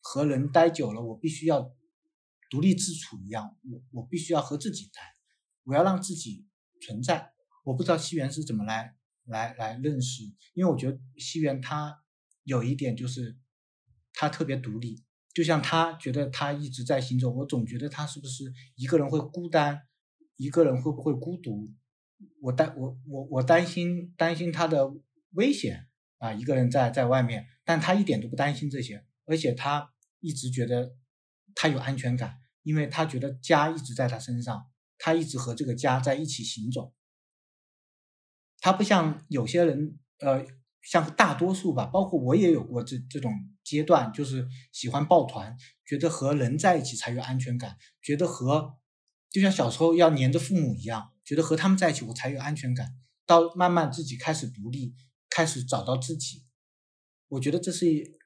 [0.00, 1.74] 和人待久了，我必须要。
[2.50, 5.02] 独立自处一样，我我必须要和自己待，
[5.64, 6.46] 我要让自己
[6.80, 7.34] 存在。
[7.62, 10.22] 我不知道西园是怎么来来来认识，
[10.54, 12.02] 因为我觉得西园他
[12.44, 13.36] 有一点就是
[14.14, 15.04] 他特别独立，
[15.38, 19.82] 就像他觉得他一直在行走，我总觉得他是不是一个人会孤单，
[20.34, 21.72] 一个人会不会孤独？
[22.42, 24.92] 我担我我我担心担心他的
[25.34, 25.86] 危险
[26.16, 30.96] 啊，一个人在在外面，但他一点都不担心这些，而且他一直觉得。
[31.54, 34.66] 他有安全感，因为他觉得家一直在他身上，
[34.96, 36.94] 他一直和这个家在一起行走。
[38.60, 40.46] 他不像有些人，呃，
[40.82, 43.32] 像大多数吧，包括我也有过这这种
[43.68, 48.74] 阶段，就是喜欢抱团，觉得和人在一起才有安全感，觉得和
[49.30, 52.94] 就像小时候要黏着父母一样，觉得和他们在一起我才有安全感。
[53.26, 54.94] 到慢慢自己开始独立，
[55.28, 56.44] 开始找到自己，
[57.28, 58.18] 我觉得这是一。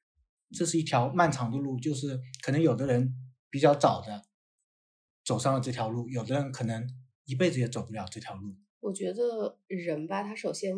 [0.54, 3.14] 这是一条漫长的路，就是可能有的人
[3.48, 4.26] 比较早的
[5.24, 6.86] 走上了这条路，有的人可能
[7.24, 8.54] 一辈子也走不了这条路。
[8.80, 10.74] 我觉得人吧，他首先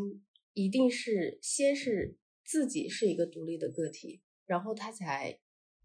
[0.53, 5.39] 一定是先是自己是一个独立的个体，然后他才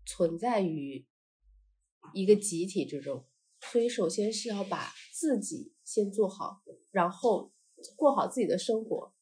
[0.05, 1.05] 存在于
[2.13, 3.25] 一个集体之中。
[3.61, 7.51] 所以，首先是要把自己先做好，然后
[7.95, 9.13] 过好自己的生活，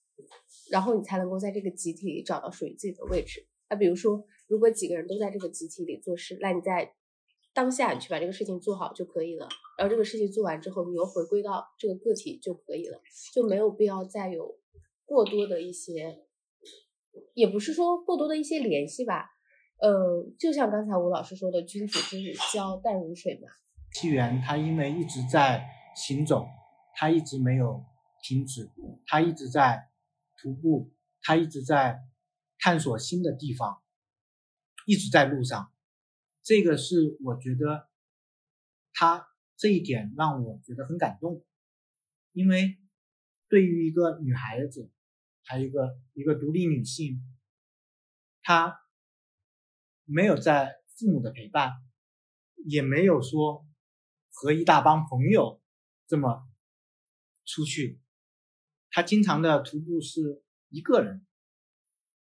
[0.70, 3.48] 然后你才能够在这个集体里找到属于自己的位置。
[3.70, 4.26] 那比如说。
[4.50, 6.96] 如果几个人都在这个集体里做事，那你在
[7.54, 9.46] 当下你去把这个事情做好就可以了。
[9.78, 13.02] 然后这个事情做完之后，你又回归到这个个体就可以了，
[13.34, 14.58] 就没有必要再有
[15.04, 16.27] 过多的一些，
[17.34, 19.30] 也不是说过多的一些联系吧。
[19.80, 22.22] 呃，就像刚才吴老师说的，“君子之
[22.53, 23.47] 交淡如水”嘛。
[23.91, 26.45] 纪元他因为一直在行走，
[26.95, 27.84] 他一直没有
[28.24, 28.70] 停止，
[29.05, 29.89] 他一直在
[30.41, 30.91] 徒步，
[31.22, 31.99] 他一直在
[32.59, 33.82] 探索新的地方。
[34.89, 35.74] 一直在路上，
[36.41, 37.89] 这个是我觉得
[38.93, 41.43] 他这一点让我觉得很感动，
[42.32, 42.78] 因为
[43.49, 44.89] 对于一个女孩子，
[45.48, 47.24] 还有一个一个独立女性，
[48.41, 48.78] 她
[50.04, 51.72] 没有在父母的陪伴，
[52.66, 53.66] 也没有说
[54.30, 55.62] 和一大帮朋友
[56.06, 56.48] 这么
[57.45, 58.02] 出去，
[58.89, 61.26] 她经常的徒步是一个人，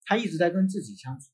[0.05, 1.31] 她一直在跟自己相处。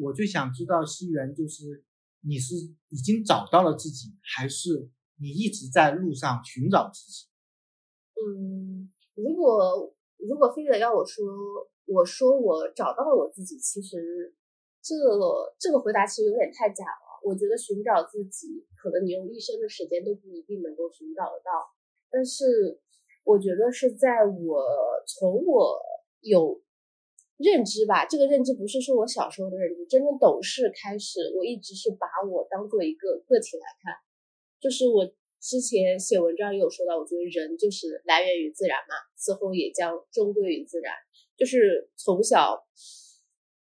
[0.00, 1.84] 我最想知道西园，就是
[2.20, 2.56] 你是
[2.88, 7.28] 已经找到了自己，还是你一直在路上寻找自己？
[8.16, 9.96] 嗯，如果
[10.28, 11.24] 如果非得要我说，
[11.86, 14.34] 我说我找到了我自己，其实
[14.82, 17.20] 这个这个回答其实有点太假了。
[17.22, 21.72] 我觉得寻找自己，可能你用一生的时间都不一定能够寻找得到。
[22.10, 22.80] 但是
[23.24, 24.64] 我觉得是在我
[25.06, 25.80] 从我
[26.20, 26.60] 有。
[27.36, 33.92] 认知吧，这个认知不是说我小时候的认知，真正懂事开始，我一直是把我当做一个个体来看。
[34.60, 35.04] 就是我
[35.44, 40.94] 之前写文章也有说到，我觉得人就是来源于自然嘛，此后也将终归于自然。
[41.36, 42.64] 就是从小，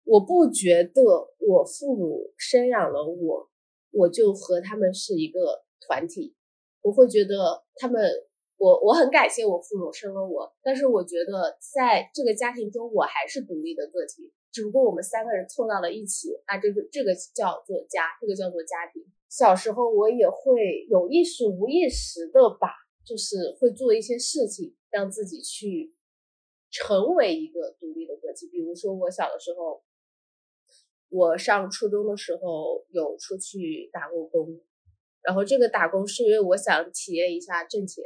[0.03, 1.01] 我不觉得
[1.39, 3.49] 我父母生养了我，
[3.91, 6.36] 我就和他们是一个团体。
[6.82, 8.03] 我会觉得他们，
[8.57, 19.05] 我我很感谢我父母生了我，但是我觉得在这个家庭中，我还是独立的个体，只不过我们三个人凑到了一起，啊，这个这个叫做家，这个叫做家庭。
[19.32, 22.67] 小时候我也会有意识无意识的吧，
[23.05, 25.93] 就是会做一些事情，让自己去
[26.69, 28.49] 成为一个独立的个体。
[28.51, 29.82] 比如说我小的时候，
[31.07, 34.59] 我上初中的时候有出去打过工，
[35.21, 38.03] 然后这个打工是因为我想体验一下挣钱，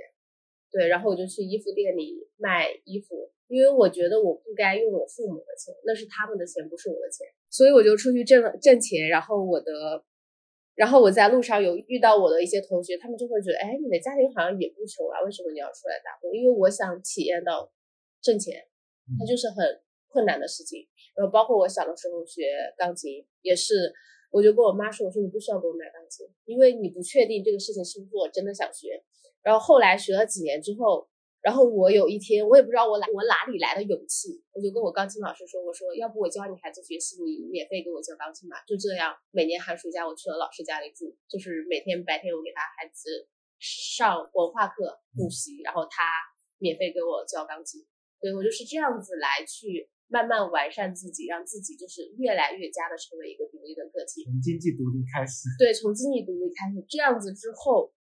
[0.72, 10.06] 对，然后我就去衣服店里卖衣服，因为我觉得我不该用我父母的钱，那是他们的钱，不是我的钱，所以我就出去挣了挣钱，然后我的。
[10.76, 16.36] 然后我在路上有遇到我的一些同学，他们就会觉得，哎，你的家庭好像也不穷啊，为什么你要出来打工？
[16.36, 17.72] 因为我想体验到
[18.22, 18.62] 挣钱，
[19.18, 20.86] 它就是很困难的事情。
[21.16, 22.44] 然后包括我小的时候学
[22.78, 23.92] 钢琴，也是，
[24.32, 29.02] 我就跟我妈说，我说你不需要给我买钢琴，因为你不确定这个事情是不是我真的想学。
[29.42, 31.08] 然后后来学了几年之后。
[31.46, 43.30] 然后我有一天，我也不知道我哪我哪里来的勇气，我就跟我钢琴老师说：“我说，要不我教你孩子学习，你免费给我教钢琴吧。”就这样，每年寒暑假我去了老师家里住，就是每天白天我给他孩子
[43.62, 46.02] 上文化课补习，然后他
[46.58, 47.86] 免费给我教钢琴。
[48.18, 54.26] 对我就是这样子来去慢慢完善自己，让自己就是越来越加的成为一个独立的个体。
[54.26, 55.46] 从经济独立开始。
[55.62, 57.94] 对，从经济独立开始，这样子之后。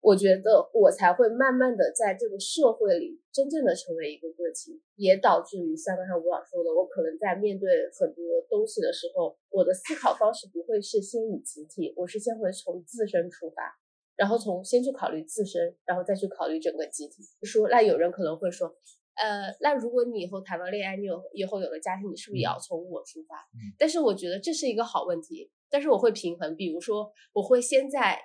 [0.00, 13.76] 我觉得我才会慢慢的在这个社会里真正的成为一个个体，也导致于像刚才吴老说的，我可能在面对很多东西的时候，我的思考方式不会是先以集体，我是先会从自身出发，
[14.16, 17.22] 然后从先去考虑自身，然后再去考虑整个集体。
[17.42, 18.74] 说那有人可能会说，
[19.16, 23.36] 呃，那如果你以后谈了恋爱，你有以后有了家庭，你是不是也要从我出发？
[23.78, 28.18] 但是我觉得这是一个好问题，但是我会平衡，比如说我会先在。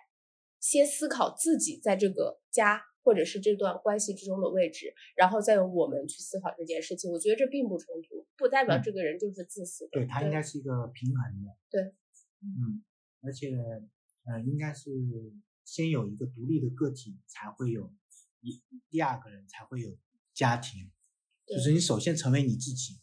[0.67, 7.11] 先思考自己在这个家或者是这段关系之中的位置，然后再由我们去思考这件事情。
[7.11, 9.91] 我觉得这并不冲突，不代表这个人就是自私的。
[9.91, 11.55] 对他应该是一个平衡的。
[11.69, 11.81] 对，
[12.41, 12.83] 嗯，
[13.21, 13.55] 而且
[14.25, 14.89] 呃，应该是
[15.63, 17.93] 先有一个独立的个体，才会有
[18.41, 18.59] 一
[18.89, 19.95] 第二个人才会有
[20.33, 20.91] 家庭。
[21.45, 22.99] 就是你首先成为你自己，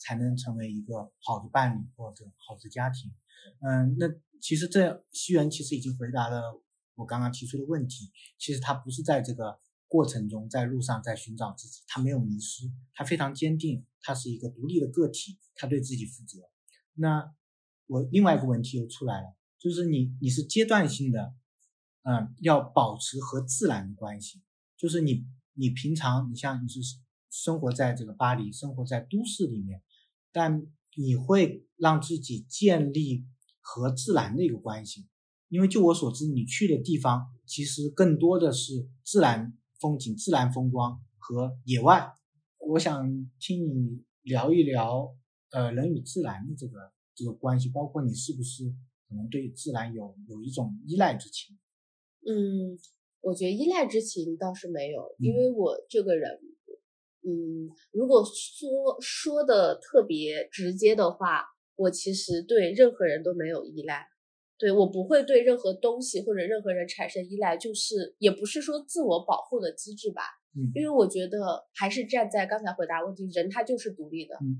[0.00, 3.12] 才能成为一个好的伴侣或者好的家庭。
[3.60, 4.08] 嗯，那
[4.40, 6.60] 其实这西元其实已经回答了。
[6.94, 16.40] 我刚刚提出的问题，其实他不是在这个过程中，在路上在寻找自己，他没有迷失，他非常坚定，他是一个独立的个体，他对自己负责。
[16.94, 17.34] 那
[17.86, 21.34] 我另外一个问题又出来了，就是你你是阶段性的，
[22.02, 24.42] 嗯，要保持和自然的关系，
[24.76, 26.80] 就是你你平常你像你是
[27.30, 29.82] 生活在这个巴黎，生活在都市里面，
[30.32, 30.66] 但
[30.96, 33.26] 你会让自己建立
[33.60, 35.08] 和自然的一个关系。
[35.54, 42.12] 因为就我所知，你去的地方其实更多的是自然风景、自然风光和野外。
[42.58, 45.14] 我想听你聊一聊，
[45.52, 48.64] 呃，人与自然的这个这个关系，包括你是不是
[49.08, 51.56] 可能对自然有有一种依赖之情？
[52.26, 52.76] 嗯，
[53.20, 56.32] 我觉得依赖之情倒是没有，因为我这个人，
[57.22, 61.44] 嗯，如果说说的特别直接的话，
[61.76, 64.08] 我其实对任何人都没有依赖。
[64.56, 70.22] 对我不会对任何东西或者任何人产生依赖，就是也不是说自我保护的机制吧。
[70.56, 74.56] 嗯，因为我觉得还是站在刚才回答问题，人他就是独立的，嗯，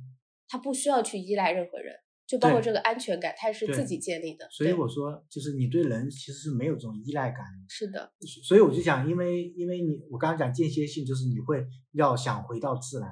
[0.49, 1.95] 他不需要去依赖任何人，
[2.27, 4.49] 就包括这个安全感，他是自己建立的。
[4.51, 7.45] 所以我说，就是你对人其实是没有这种依赖感。
[7.69, 8.13] 是的。
[8.43, 13.09] 所以我就想，因为因为你我刚刚讲间歇性，就是你会要想回到自然，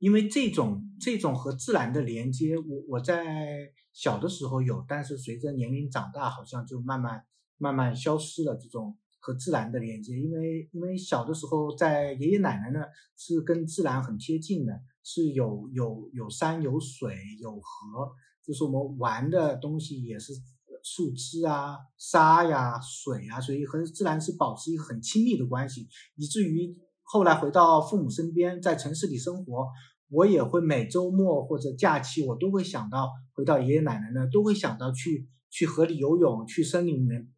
[0.00, 3.70] 因为这种这种和自然的连接，我我在。
[3.96, 7.24] 小的时候有，但是随着年龄长大，好像就慢慢
[7.56, 10.18] 慢慢消失了这种和自然的连接。
[10.18, 12.84] 因为因为小的时候在爷爷奶奶呢
[13.16, 18.12] 是跟自然很贴近的，是有有有山有水有河，
[18.44, 20.34] 就是我们玩的东西也是
[20.82, 29.68] 树枝啊、沙呀、水啊，所以和自然是保持一个很亲密的关系，以至于后来回到父母身边，在城市里生活。
[30.08, 37.28] 我也会每周末或者假期，我都会想到回到爷爷奶奶那，都会想到去去河里游泳，去森林里面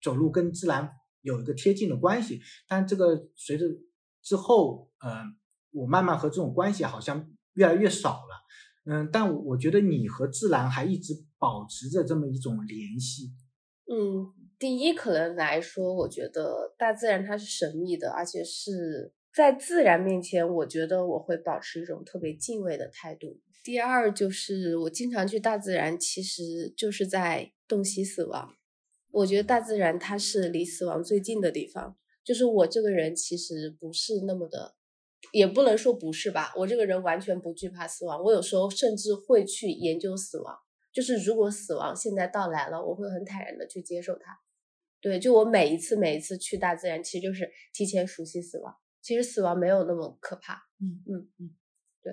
[0.00, 0.88] 走路，跟自然
[1.22, 2.40] 有一个贴近的关系。
[2.68, 3.66] 但这个随着
[4.22, 5.36] 之后，嗯，
[5.72, 8.44] 我慢慢和这种关系好像越来越少了。
[8.84, 13.32] 嗯，但我觉得你和自然还一直保持着这么一种联系。
[13.90, 19.12] 嗯，第一可能来说，我觉得大自然它是神秘的，而且是。
[19.34, 23.40] 在自然面前，我觉得我会保持一种特别敬畏的态度。
[23.64, 28.54] 第二就是我经常去大自然，其实就是在洞悉死亡。
[29.10, 31.96] 我觉得大自然它是离死亡最近的地方。
[32.22, 34.76] 就是我这个人其实不是那么的，
[35.32, 36.52] 也不能说不是吧。
[36.56, 40.56] 我这个人完全不惧怕死亡，我有时候甚至会去研究死亡。
[40.92, 44.38] 就是如果死亡现在到来了，我会很坦然的去接受它。
[45.00, 48.74] 对，就我每一次每一次去大自然，其实就是提前熟悉死亡。
[49.04, 50.66] 其实死亡没有那么可怕。
[50.80, 51.54] 嗯嗯嗯，
[52.02, 52.12] 对，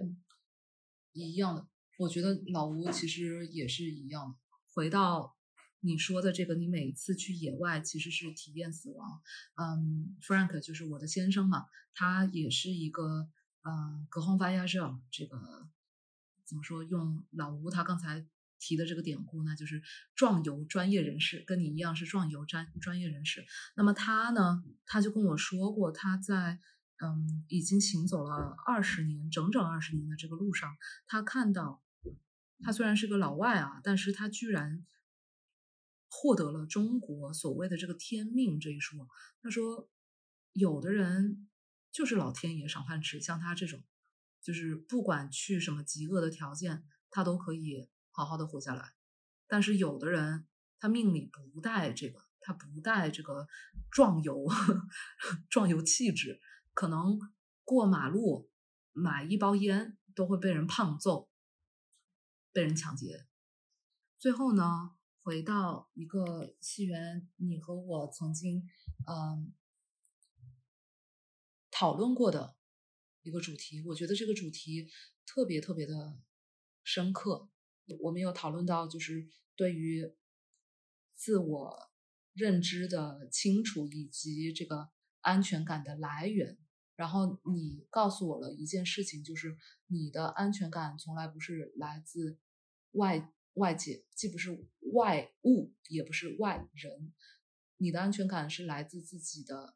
[1.14, 1.66] 一样的。
[1.98, 4.38] 我觉得老吴其实也是一样的。
[4.74, 5.38] 回到。
[5.84, 9.20] 你说的这个，你每一次去野外其实是体验死亡。
[9.56, 11.66] 嗯，Frank 就是我的先生嘛，
[11.96, 13.28] 他也是一个
[13.64, 15.68] 嗯隔空发压热，这个
[16.46, 16.84] 怎么说？
[16.84, 18.24] 用老吴他刚才
[18.60, 19.82] 提的这个典故，呢就是
[20.14, 23.44] 壮游专业人士，跟你一样是壮游专专业人士。
[23.76, 26.60] 那么他呢，他就跟我说过，他在
[27.02, 30.78] 嗯已经行走了二十年，整整二十年的这个路上，
[31.08, 31.84] 他看到
[32.60, 34.86] 他虽然是个老外啊，但是他居然。
[36.14, 39.08] 获得了中国所谓的这个天命这一说，
[39.42, 39.90] 他说，
[40.52, 41.48] 有的人
[41.90, 43.82] 就是老天爷赏饭吃，像他这种，
[44.42, 48.92] 就是不管去什么极恶的条件，他都可以好好的活下来。
[49.48, 50.46] 但是有的人，
[50.80, 53.48] 他命里不带这个，他不带这个
[53.90, 54.46] 壮游
[55.50, 56.42] 壮游气质，
[56.74, 57.20] 可能
[57.64, 58.50] 过马路
[58.92, 61.30] 买一包烟都会被人胖揍，
[62.52, 63.28] 被人抢劫。
[64.18, 64.96] 最后呢？
[65.24, 68.68] 回到一个戏园，你和我曾经
[69.06, 69.54] 嗯
[71.70, 72.56] 讨论过的
[73.22, 74.90] 一个主题，我觉得这个主题
[75.24, 76.20] 特别特别的
[76.84, 77.52] 深刻。
[78.00, 80.12] 我们有讨论到，就是对于
[81.14, 81.92] 自我
[82.34, 84.90] 认知的清楚以及这个
[85.22, 86.58] 安全感的来源。
[86.96, 89.58] 然后你告诉我了一件事情，就是
[89.88, 92.38] 你的安全感从来不是来自
[92.92, 93.34] 外。
[93.56, 97.14] 外界既不是外物，也不是外人，
[97.76, 99.76] 你的安全感是来自自己的，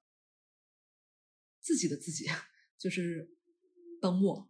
[1.60, 2.24] 自己的自己，
[2.80, 3.36] 就是
[4.00, 4.50] 本我。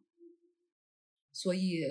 [1.33, 1.81] 所以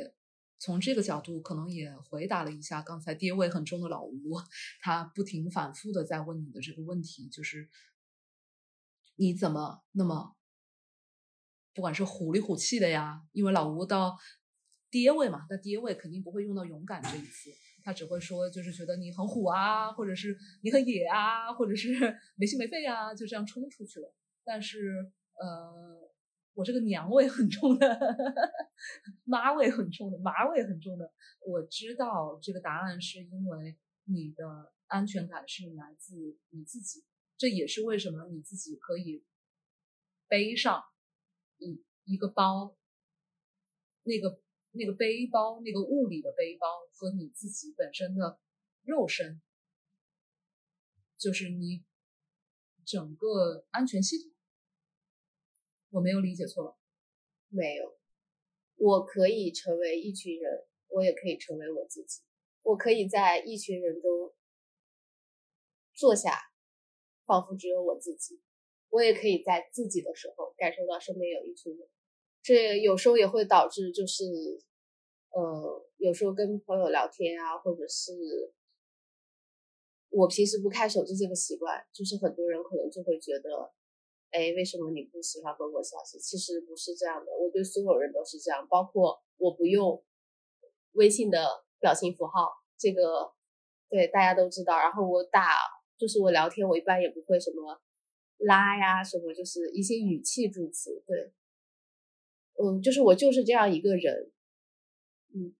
[0.60, 4.40] 从这个角度，可能也回答了一下刚才爹味很重的老吴，
[4.78, 7.68] 他不停反复的在问你的这个问题，就是
[9.16, 10.34] 你怎么那么，
[11.74, 14.16] 不管是虎里虎气的呀，因为老吴到。
[14.90, 17.50] 爹位嘛，那爹位肯定不会用到勇敢这一词，
[17.82, 21.90] 他只会说就是觉得你很虎啊，或者是你很野啊，或者是
[22.38, 24.14] 没心没肺啊，就这样冲出去了。
[24.44, 25.98] 但是呃，
[26.52, 27.98] 我这个娘味很重的，
[29.24, 31.12] 妈味很重的，麻味很重的，
[31.44, 37.02] 我知道这个答案是因为你的安全感是来自你自己，
[37.36, 39.24] 这也是为什么你自己可以
[40.28, 40.84] 背上
[41.58, 42.76] 一一个包，
[44.02, 44.42] 那个。
[44.76, 48.40] 那个背包，那个物理的背包和你自己本身的
[48.82, 49.40] 肉身，
[51.16, 51.84] 就是你
[52.84, 54.32] 整个安全系统。
[55.90, 56.76] 我没有理解错吧？
[57.50, 57.96] 没有，
[58.74, 62.22] 我可以成为一群人，我也可以成为我自己。
[62.62, 64.34] 我可以在一群人中
[65.92, 66.32] 坐下，
[67.26, 68.40] 仿佛只有我自己。
[68.90, 71.88] 我也可以在自己的时候感受到身边有一群人。
[72.42, 74.24] 这有时候也会导致，就是，
[75.30, 78.12] 呃，有时候跟朋友聊天啊，或者是
[80.10, 83.72] 我平时不看手机这个习惯，就是很多人可能就会觉得，
[84.30, 86.18] 哎，为什么你不喜欢回我消息？
[86.20, 90.04] 其实不是这样的，我对所有人都是这样，包括我不用
[90.92, 93.32] 微信的表情符号，这个
[93.88, 94.78] 对大家都知道。
[94.78, 95.58] 然后我打，
[95.96, 97.80] 就是我聊天，我一般也不会什么
[98.38, 101.32] 拉呀，什么就是一些语气助词，对。
[102.56, 104.30] 嗯，就是我就是这样一个人，
[105.34, 105.54] 嗯，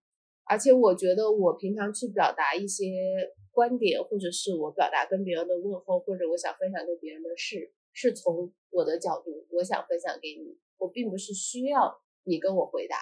[0.45, 12.97] 而且我觉得我平常去表达一些观点，或者是我表达跟别人的问候，或者我想分享给别人的事，是从我的角度，我想分享给你，我并不是需要你跟我回答。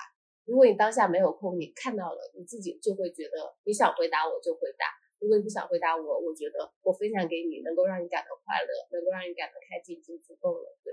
[0.46, 4.86] 如果你当下没有空，你看到了，你自己就会觉得你想回答我就回答，
[5.22, 10.92] 如果你不想回答我，我觉得我分享给你能够让你感到快乐，能够让你感到开心就足够了，对。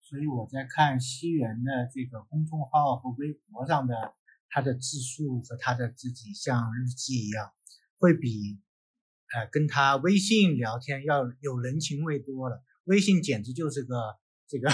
[0.00, 4.14] 所以我在看西元的这个公众号和微博上的
[4.48, 7.52] 他的自述和他的自己像日记一样，
[7.98, 8.58] 会比
[9.34, 12.64] 呃跟他微信聊天要有人情味多了。
[12.84, 14.70] 微信简直就是个这个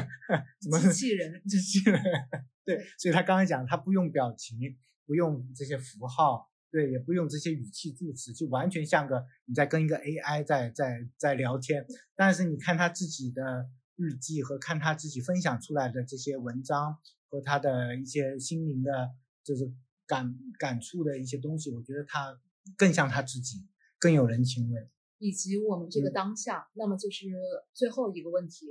[0.62, 2.02] 什么机器人，机器人。
[2.64, 4.56] 对，所以他刚才讲他不用表情，
[5.04, 11.86] 不用这些符号，对，也不用这些语气助词，就完全像个你在跟一个 AI 在在在聊天。
[12.16, 13.70] 但是你看他自己的。
[13.94, 16.98] 日记和看他自己分享出来的这些文章
[17.28, 19.10] 和他的一些心灵的，
[19.44, 19.70] 就是
[20.06, 22.40] 感感触的一些东西，我觉得他
[22.76, 23.68] 更像他自己，
[24.00, 24.88] 更有人情味。
[25.18, 27.26] 以及我们这个当下，那么就是
[27.74, 28.66] 最后一个问题，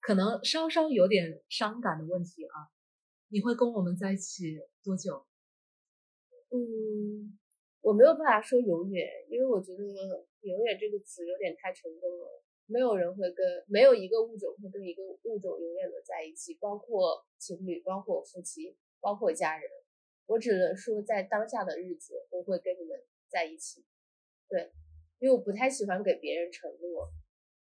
[0.00, 2.68] 可能稍稍有点伤感的问题啊，
[3.32, 5.24] 你会跟我们在一起多久？
[6.50, 7.32] 嗯，
[7.80, 9.82] 我没有办法说永远，因为我觉得
[10.44, 12.42] “永远”这个词有点太沉重了。
[12.66, 19.66] 没有人会跟没有一个物种会跟一个物种永远的在一起，包括情侣，包括夫妻，包括家人。
[20.26, 23.82] 我只能说，在当下的日子，我会跟你们在一起。
[24.46, 24.70] 对，
[25.20, 27.10] 因为我不太喜欢给别人承诺，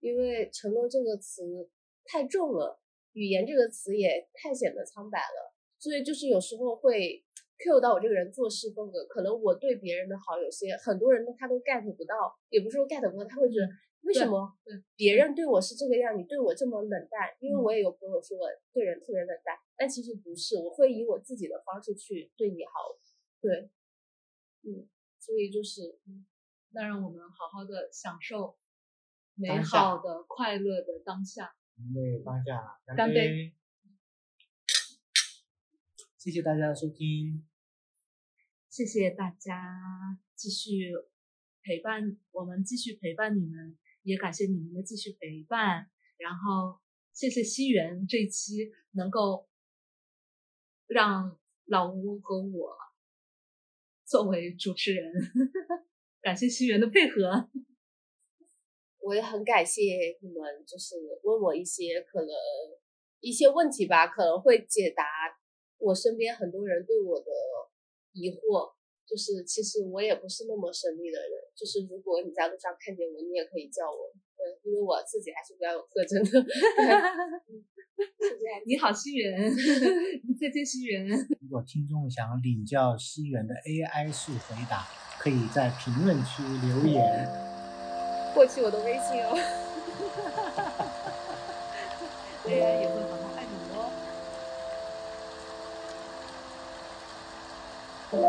[0.01, 1.69] 因为承诺这个词
[2.05, 2.81] 太重了，
[3.13, 7.25] 语言这个词也太显得苍白了，所以就是有时候会
[7.59, 9.05] cue 到我这个人做事风格。
[9.07, 13.69] 可能我对别人的好，有些很多人他都 get 不到，也不是说 get 不到，他会觉得
[14.03, 14.57] 为什么
[14.97, 17.35] 别人对我是这个样，你对我这么冷淡？
[17.41, 22.97] 因为我也有朋友说我对人特别冷淡，但其实不是，我会以我自己的方式去对你好。
[23.41, 23.71] 对，
[24.63, 26.27] 嗯，所以就是嗯。
[26.71, 28.59] 那让我们好好的享受
[29.35, 31.51] 美好的、快乐的当下。
[31.79, 33.55] 因为当下干杯！
[36.29, 37.43] 谢谢大家的收听，
[38.69, 39.75] 谢谢大家
[40.35, 40.93] 继续
[41.63, 45.91] 陪伴我们，继续陪伴你们，也感谢你们的继续陪伴。
[46.19, 46.83] 然后
[47.15, 49.49] 谢谢西元这一期能够
[50.87, 52.77] 让老吴和我
[54.05, 55.11] 作为主持人。
[56.21, 57.49] 感谢西元的配合，
[58.99, 59.81] 我也很感谢
[60.21, 62.29] 你们，就是问我一些可能
[63.21, 65.03] 一些问题吧，可能会解答
[65.79, 67.27] 我身边很多人对我的
[68.13, 68.73] 疑惑。
[69.09, 76.45] 就是其实我也不是那么神秘的人，就是如果你在路上看见我，你也可以叫我，嗯，因为我自己还是比较有特征的。
[78.67, 79.51] 你好，西元，
[80.39, 81.09] 再见，西元。
[81.41, 84.87] 如果听众想领教西元的 AI 式回答。
[85.19, 87.27] 可以在评论区留言，
[88.35, 89.35] 获取我的微信哦。
[92.45, 93.91] AI 也会好好爱你哦。
[98.11, 98.21] 我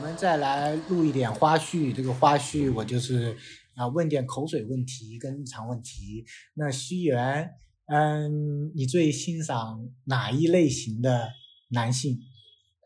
[0.00, 3.36] 们再来录一点花絮，这个花絮我就是
[3.74, 6.24] 啊问点口水问题跟日常问题。
[6.54, 7.50] 那西元。
[7.86, 11.28] 嗯，你最欣赏哪一类型的
[11.68, 12.18] 男性？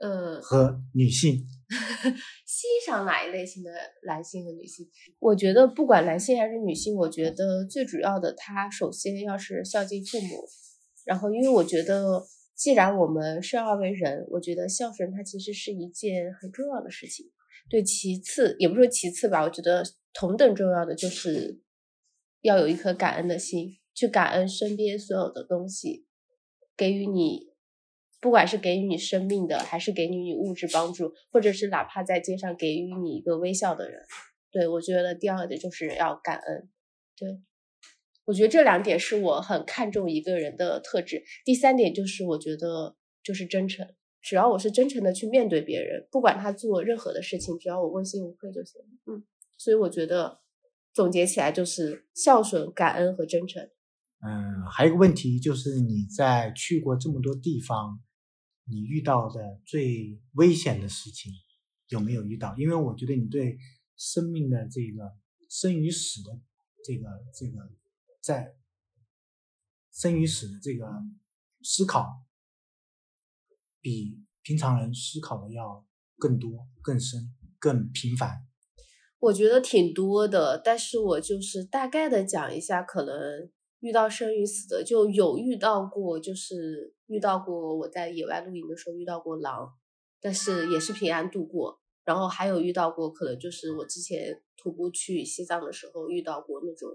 [0.00, 1.46] 呃，和女性。
[2.58, 3.70] 欣赏哪一类型的
[4.04, 4.84] 男性和女性？
[5.20, 10.44] 我觉得不管男性还是女性，我觉得最主要的，他首先要是孝敬父母。
[11.04, 12.20] 然后，因为我觉得，
[12.56, 17.30] 既然我们生而为人，我觉得孝顺它其实是一件很重要的事情。
[17.70, 21.60] 对，其次也不说其次吧，我觉得同等重要的就是
[22.40, 23.78] 要有一颗感恩的心。
[23.94, 26.06] 去感恩身边所有的东西，
[26.76, 27.47] 给予你，
[28.20, 34.02] 不管是给予你生命的，还是给予你物质帮助，或者是哪怕在街上给予你一个微笑的人，
[34.50, 36.68] 对我觉得第二点就是要感恩。
[37.16, 37.40] 对
[38.24, 41.22] 我觉得这两点是我很看重一个人的特质。
[41.44, 43.88] 第三点就是我觉得就是真诚，
[44.20, 48.80] 只要我是真诚的去面对别人，不管他做任何的事情，只要我问心无愧就行。
[49.06, 49.24] 嗯，
[49.56, 50.40] 所以我觉得
[50.92, 53.62] 总结起来就是孝顺、感恩和真诚。
[54.20, 58.00] 嗯，还有一个问题就是，你在去过这么多地方，
[58.70, 61.32] 你遇到的最危险的事情
[61.88, 62.56] 有没有遇到？
[62.56, 63.58] 因为我觉得你对
[63.96, 65.16] 生命的这个
[65.48, 66.40] 生与死的
[66.84, 67.70] 这个这个
[68.20, 68.54] 在
[69.92, 70.86] 生与死的这个
[71.62, 72.24] 思考，
[73.80, 78.46] 比平常人思考的要更多、更深、更频繁。
[79.18, 83.50] 我觉得挺多的，但是我就是大概的讲一下，可能。
[83.80, 89.74] 遇到生与死的就有遇到过，就是遇到过我在野外露营的时候遇到过狼，
[90.20, 91.80] 但是也是平安度过。
[92.04, 96.88] 然后还有遇到过，可能就是我之前徒步去西藏的时候遇到过那种，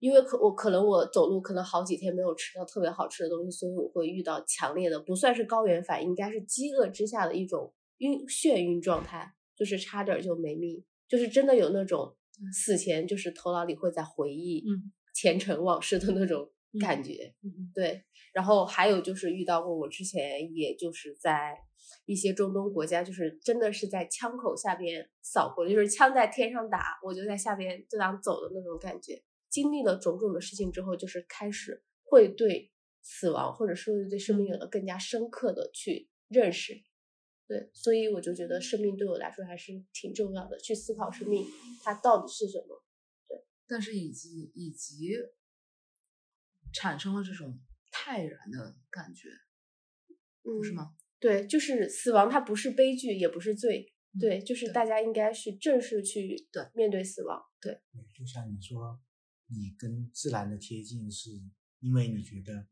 [0.00, 12.16] 因为可我可能我走路可能好几天没有吃到特别好吃的东西，所以我会遇到强烈的不算是高原反应，应该是饥饿之下的一种晕眩晕状态，就是差点就没命，就是真的有那种
[12.52, 14.64] 死前就是头脑里会在回忆。
[15.14, 16.50] 前尘往事的那种
[16.80, 17.34] 感觉，
[17.74, 18.02] 对。
[18.32, 21.56] 然后还有就是遇到过，我之前也就是在
[22.06, 29.22] 一些中东国家，就是真的是在枪口下边扫过，就是枪在天上打，我就在下边就这样走的那种感觉。
[29.48, 32.72] 经历了种种的事情之后，就是开始会对
[33.02, 36.82] 死亡或者说对生命有了更加深刻的去认识。
[37.46, 41.44] 对，所以我就觉得生命对我来说还是挺重要的，去思考生命
[41.82, 42.82] 它到底是什么。
[43.28, 45.10] 对但是以及以及
[46.72, 47.60] 产生了这种
[47.92, 49.28] 泰然的感觉，
[50.42, 50.72] 嗯，不是？
[50.72, 50.96] 吗？
[51.20, 53.86] 对，就是死亡，它不是悲剧，也不是罪。
[54.14, 57.40] 嗯对，就是大家应该是正式去对面对死亡。
[57.58, 59.00] 对，对，就像你说，
[59.46, 61.30] 你跟自然的贴近，是
[61.80, 62.66] 因为你觉得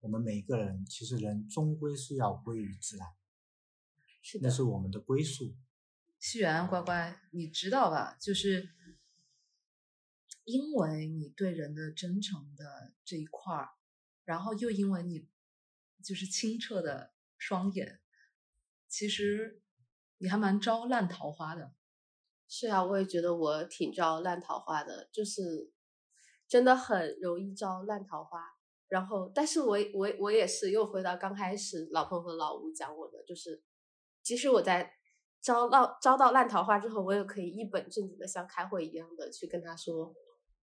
[0.00, 3.06] 我们每个人其实人终归是要归于自然，
[4.20, 5.54] 是的那，是我们的归宿。
[6.18, 8.16] 西元乖乖，你知道吧？
[8.20, 8.68] 就是
[10.42, 13.68] 因为你对人的真诚的这一块儿，
[14.24, 15.28] 然后又因为你
[16.02, 18.00] 就是清澈的双眼，
[18.88, 19.62] 其实
[20.18, 21.74] 你还蛮招烂桃花的。
[22.46, 25.72] 是啊，我也觉得我挺招烂桃花的，就是
[26.46, 28.54] 真的很容易招烂桃花。
[28.88, 33.62] 然后，但是我我我也是又回到刚开始老彭和老吴讲我的，就是
[34.22, 34.92] 即使我在
[35.40, 40.14] 招到招到烂桃花之后，我也可以一本正经的像开会一样的去跟他说，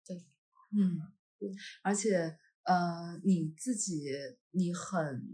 [0.08, 0.98] 嗯
[1.40, 2.36] 嗯，而且
[2.66, 4.10] 呃，你自己
[4.50, 5.24] 你很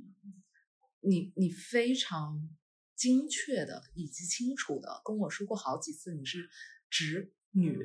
[1.00, 2.48] 你你非常
[2.94, 6.48] 精确的以及清楚的跟我说过好几次你是
[6.90, 7.78] 直女，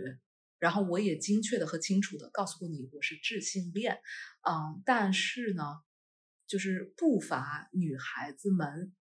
[0.59, 4.01] 然后我也精确的和清楚的告诉过你我是智性恋，
[4.41, 5.63] 嗯，但是呢，
[6.45, 8.93] 就是不乏女孩子们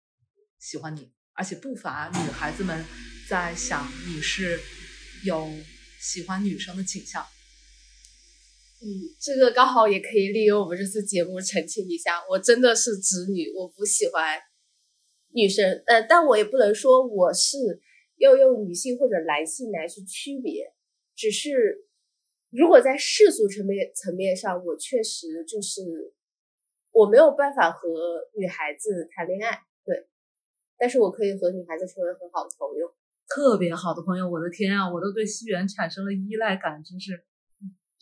[0.58, 2.84] 喜欢你，而且不乏女孩子们
[3.30, 4.60] 在想你是
[5.24, 5.50] 有
[5.98, 7.24] 喜欢女生的倾向。
[8.84, 14.38] 嗯，这个刚好也可以利用我们这次节目澄清一下，我真的是直女，我不喜欢
[15.32, 17.80] 女生，呃，但我也不能说我是
[18.18, 20.74] 要用女性或者男性来去区别，
[21.16, 21.86] 只是
[22.50, 26.12] 如果在世俗层面层面上，我确实就是
[26.92, 27.88] 我没有办法和
[28.36, 30.06] 女孩子谈恋爱，对，
[30.76, 32.94] 但是我可以和女孩子成为很好的朋友。
[33.34, 37.24] 特别好的朋友，我的天啊，我都对西元产生了依赖感，真是，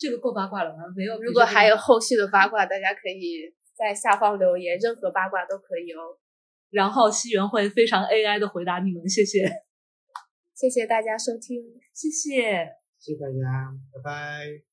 [0.03, 0.83] 这个够八卦了吗？
[0.97, 6.19] 没有，如果还有，后续的八卦，大家可以在下方留言，任何八卦都可以哦。
[6.69, 9.47] 然后西元会非常 AI 的回答你们，谢谢，
[10.53, 11.63] 谢谢大家收听。
[11.93, 12.67] 谢谢。
[12.99, 14.72] 谢谢大家，拜拜。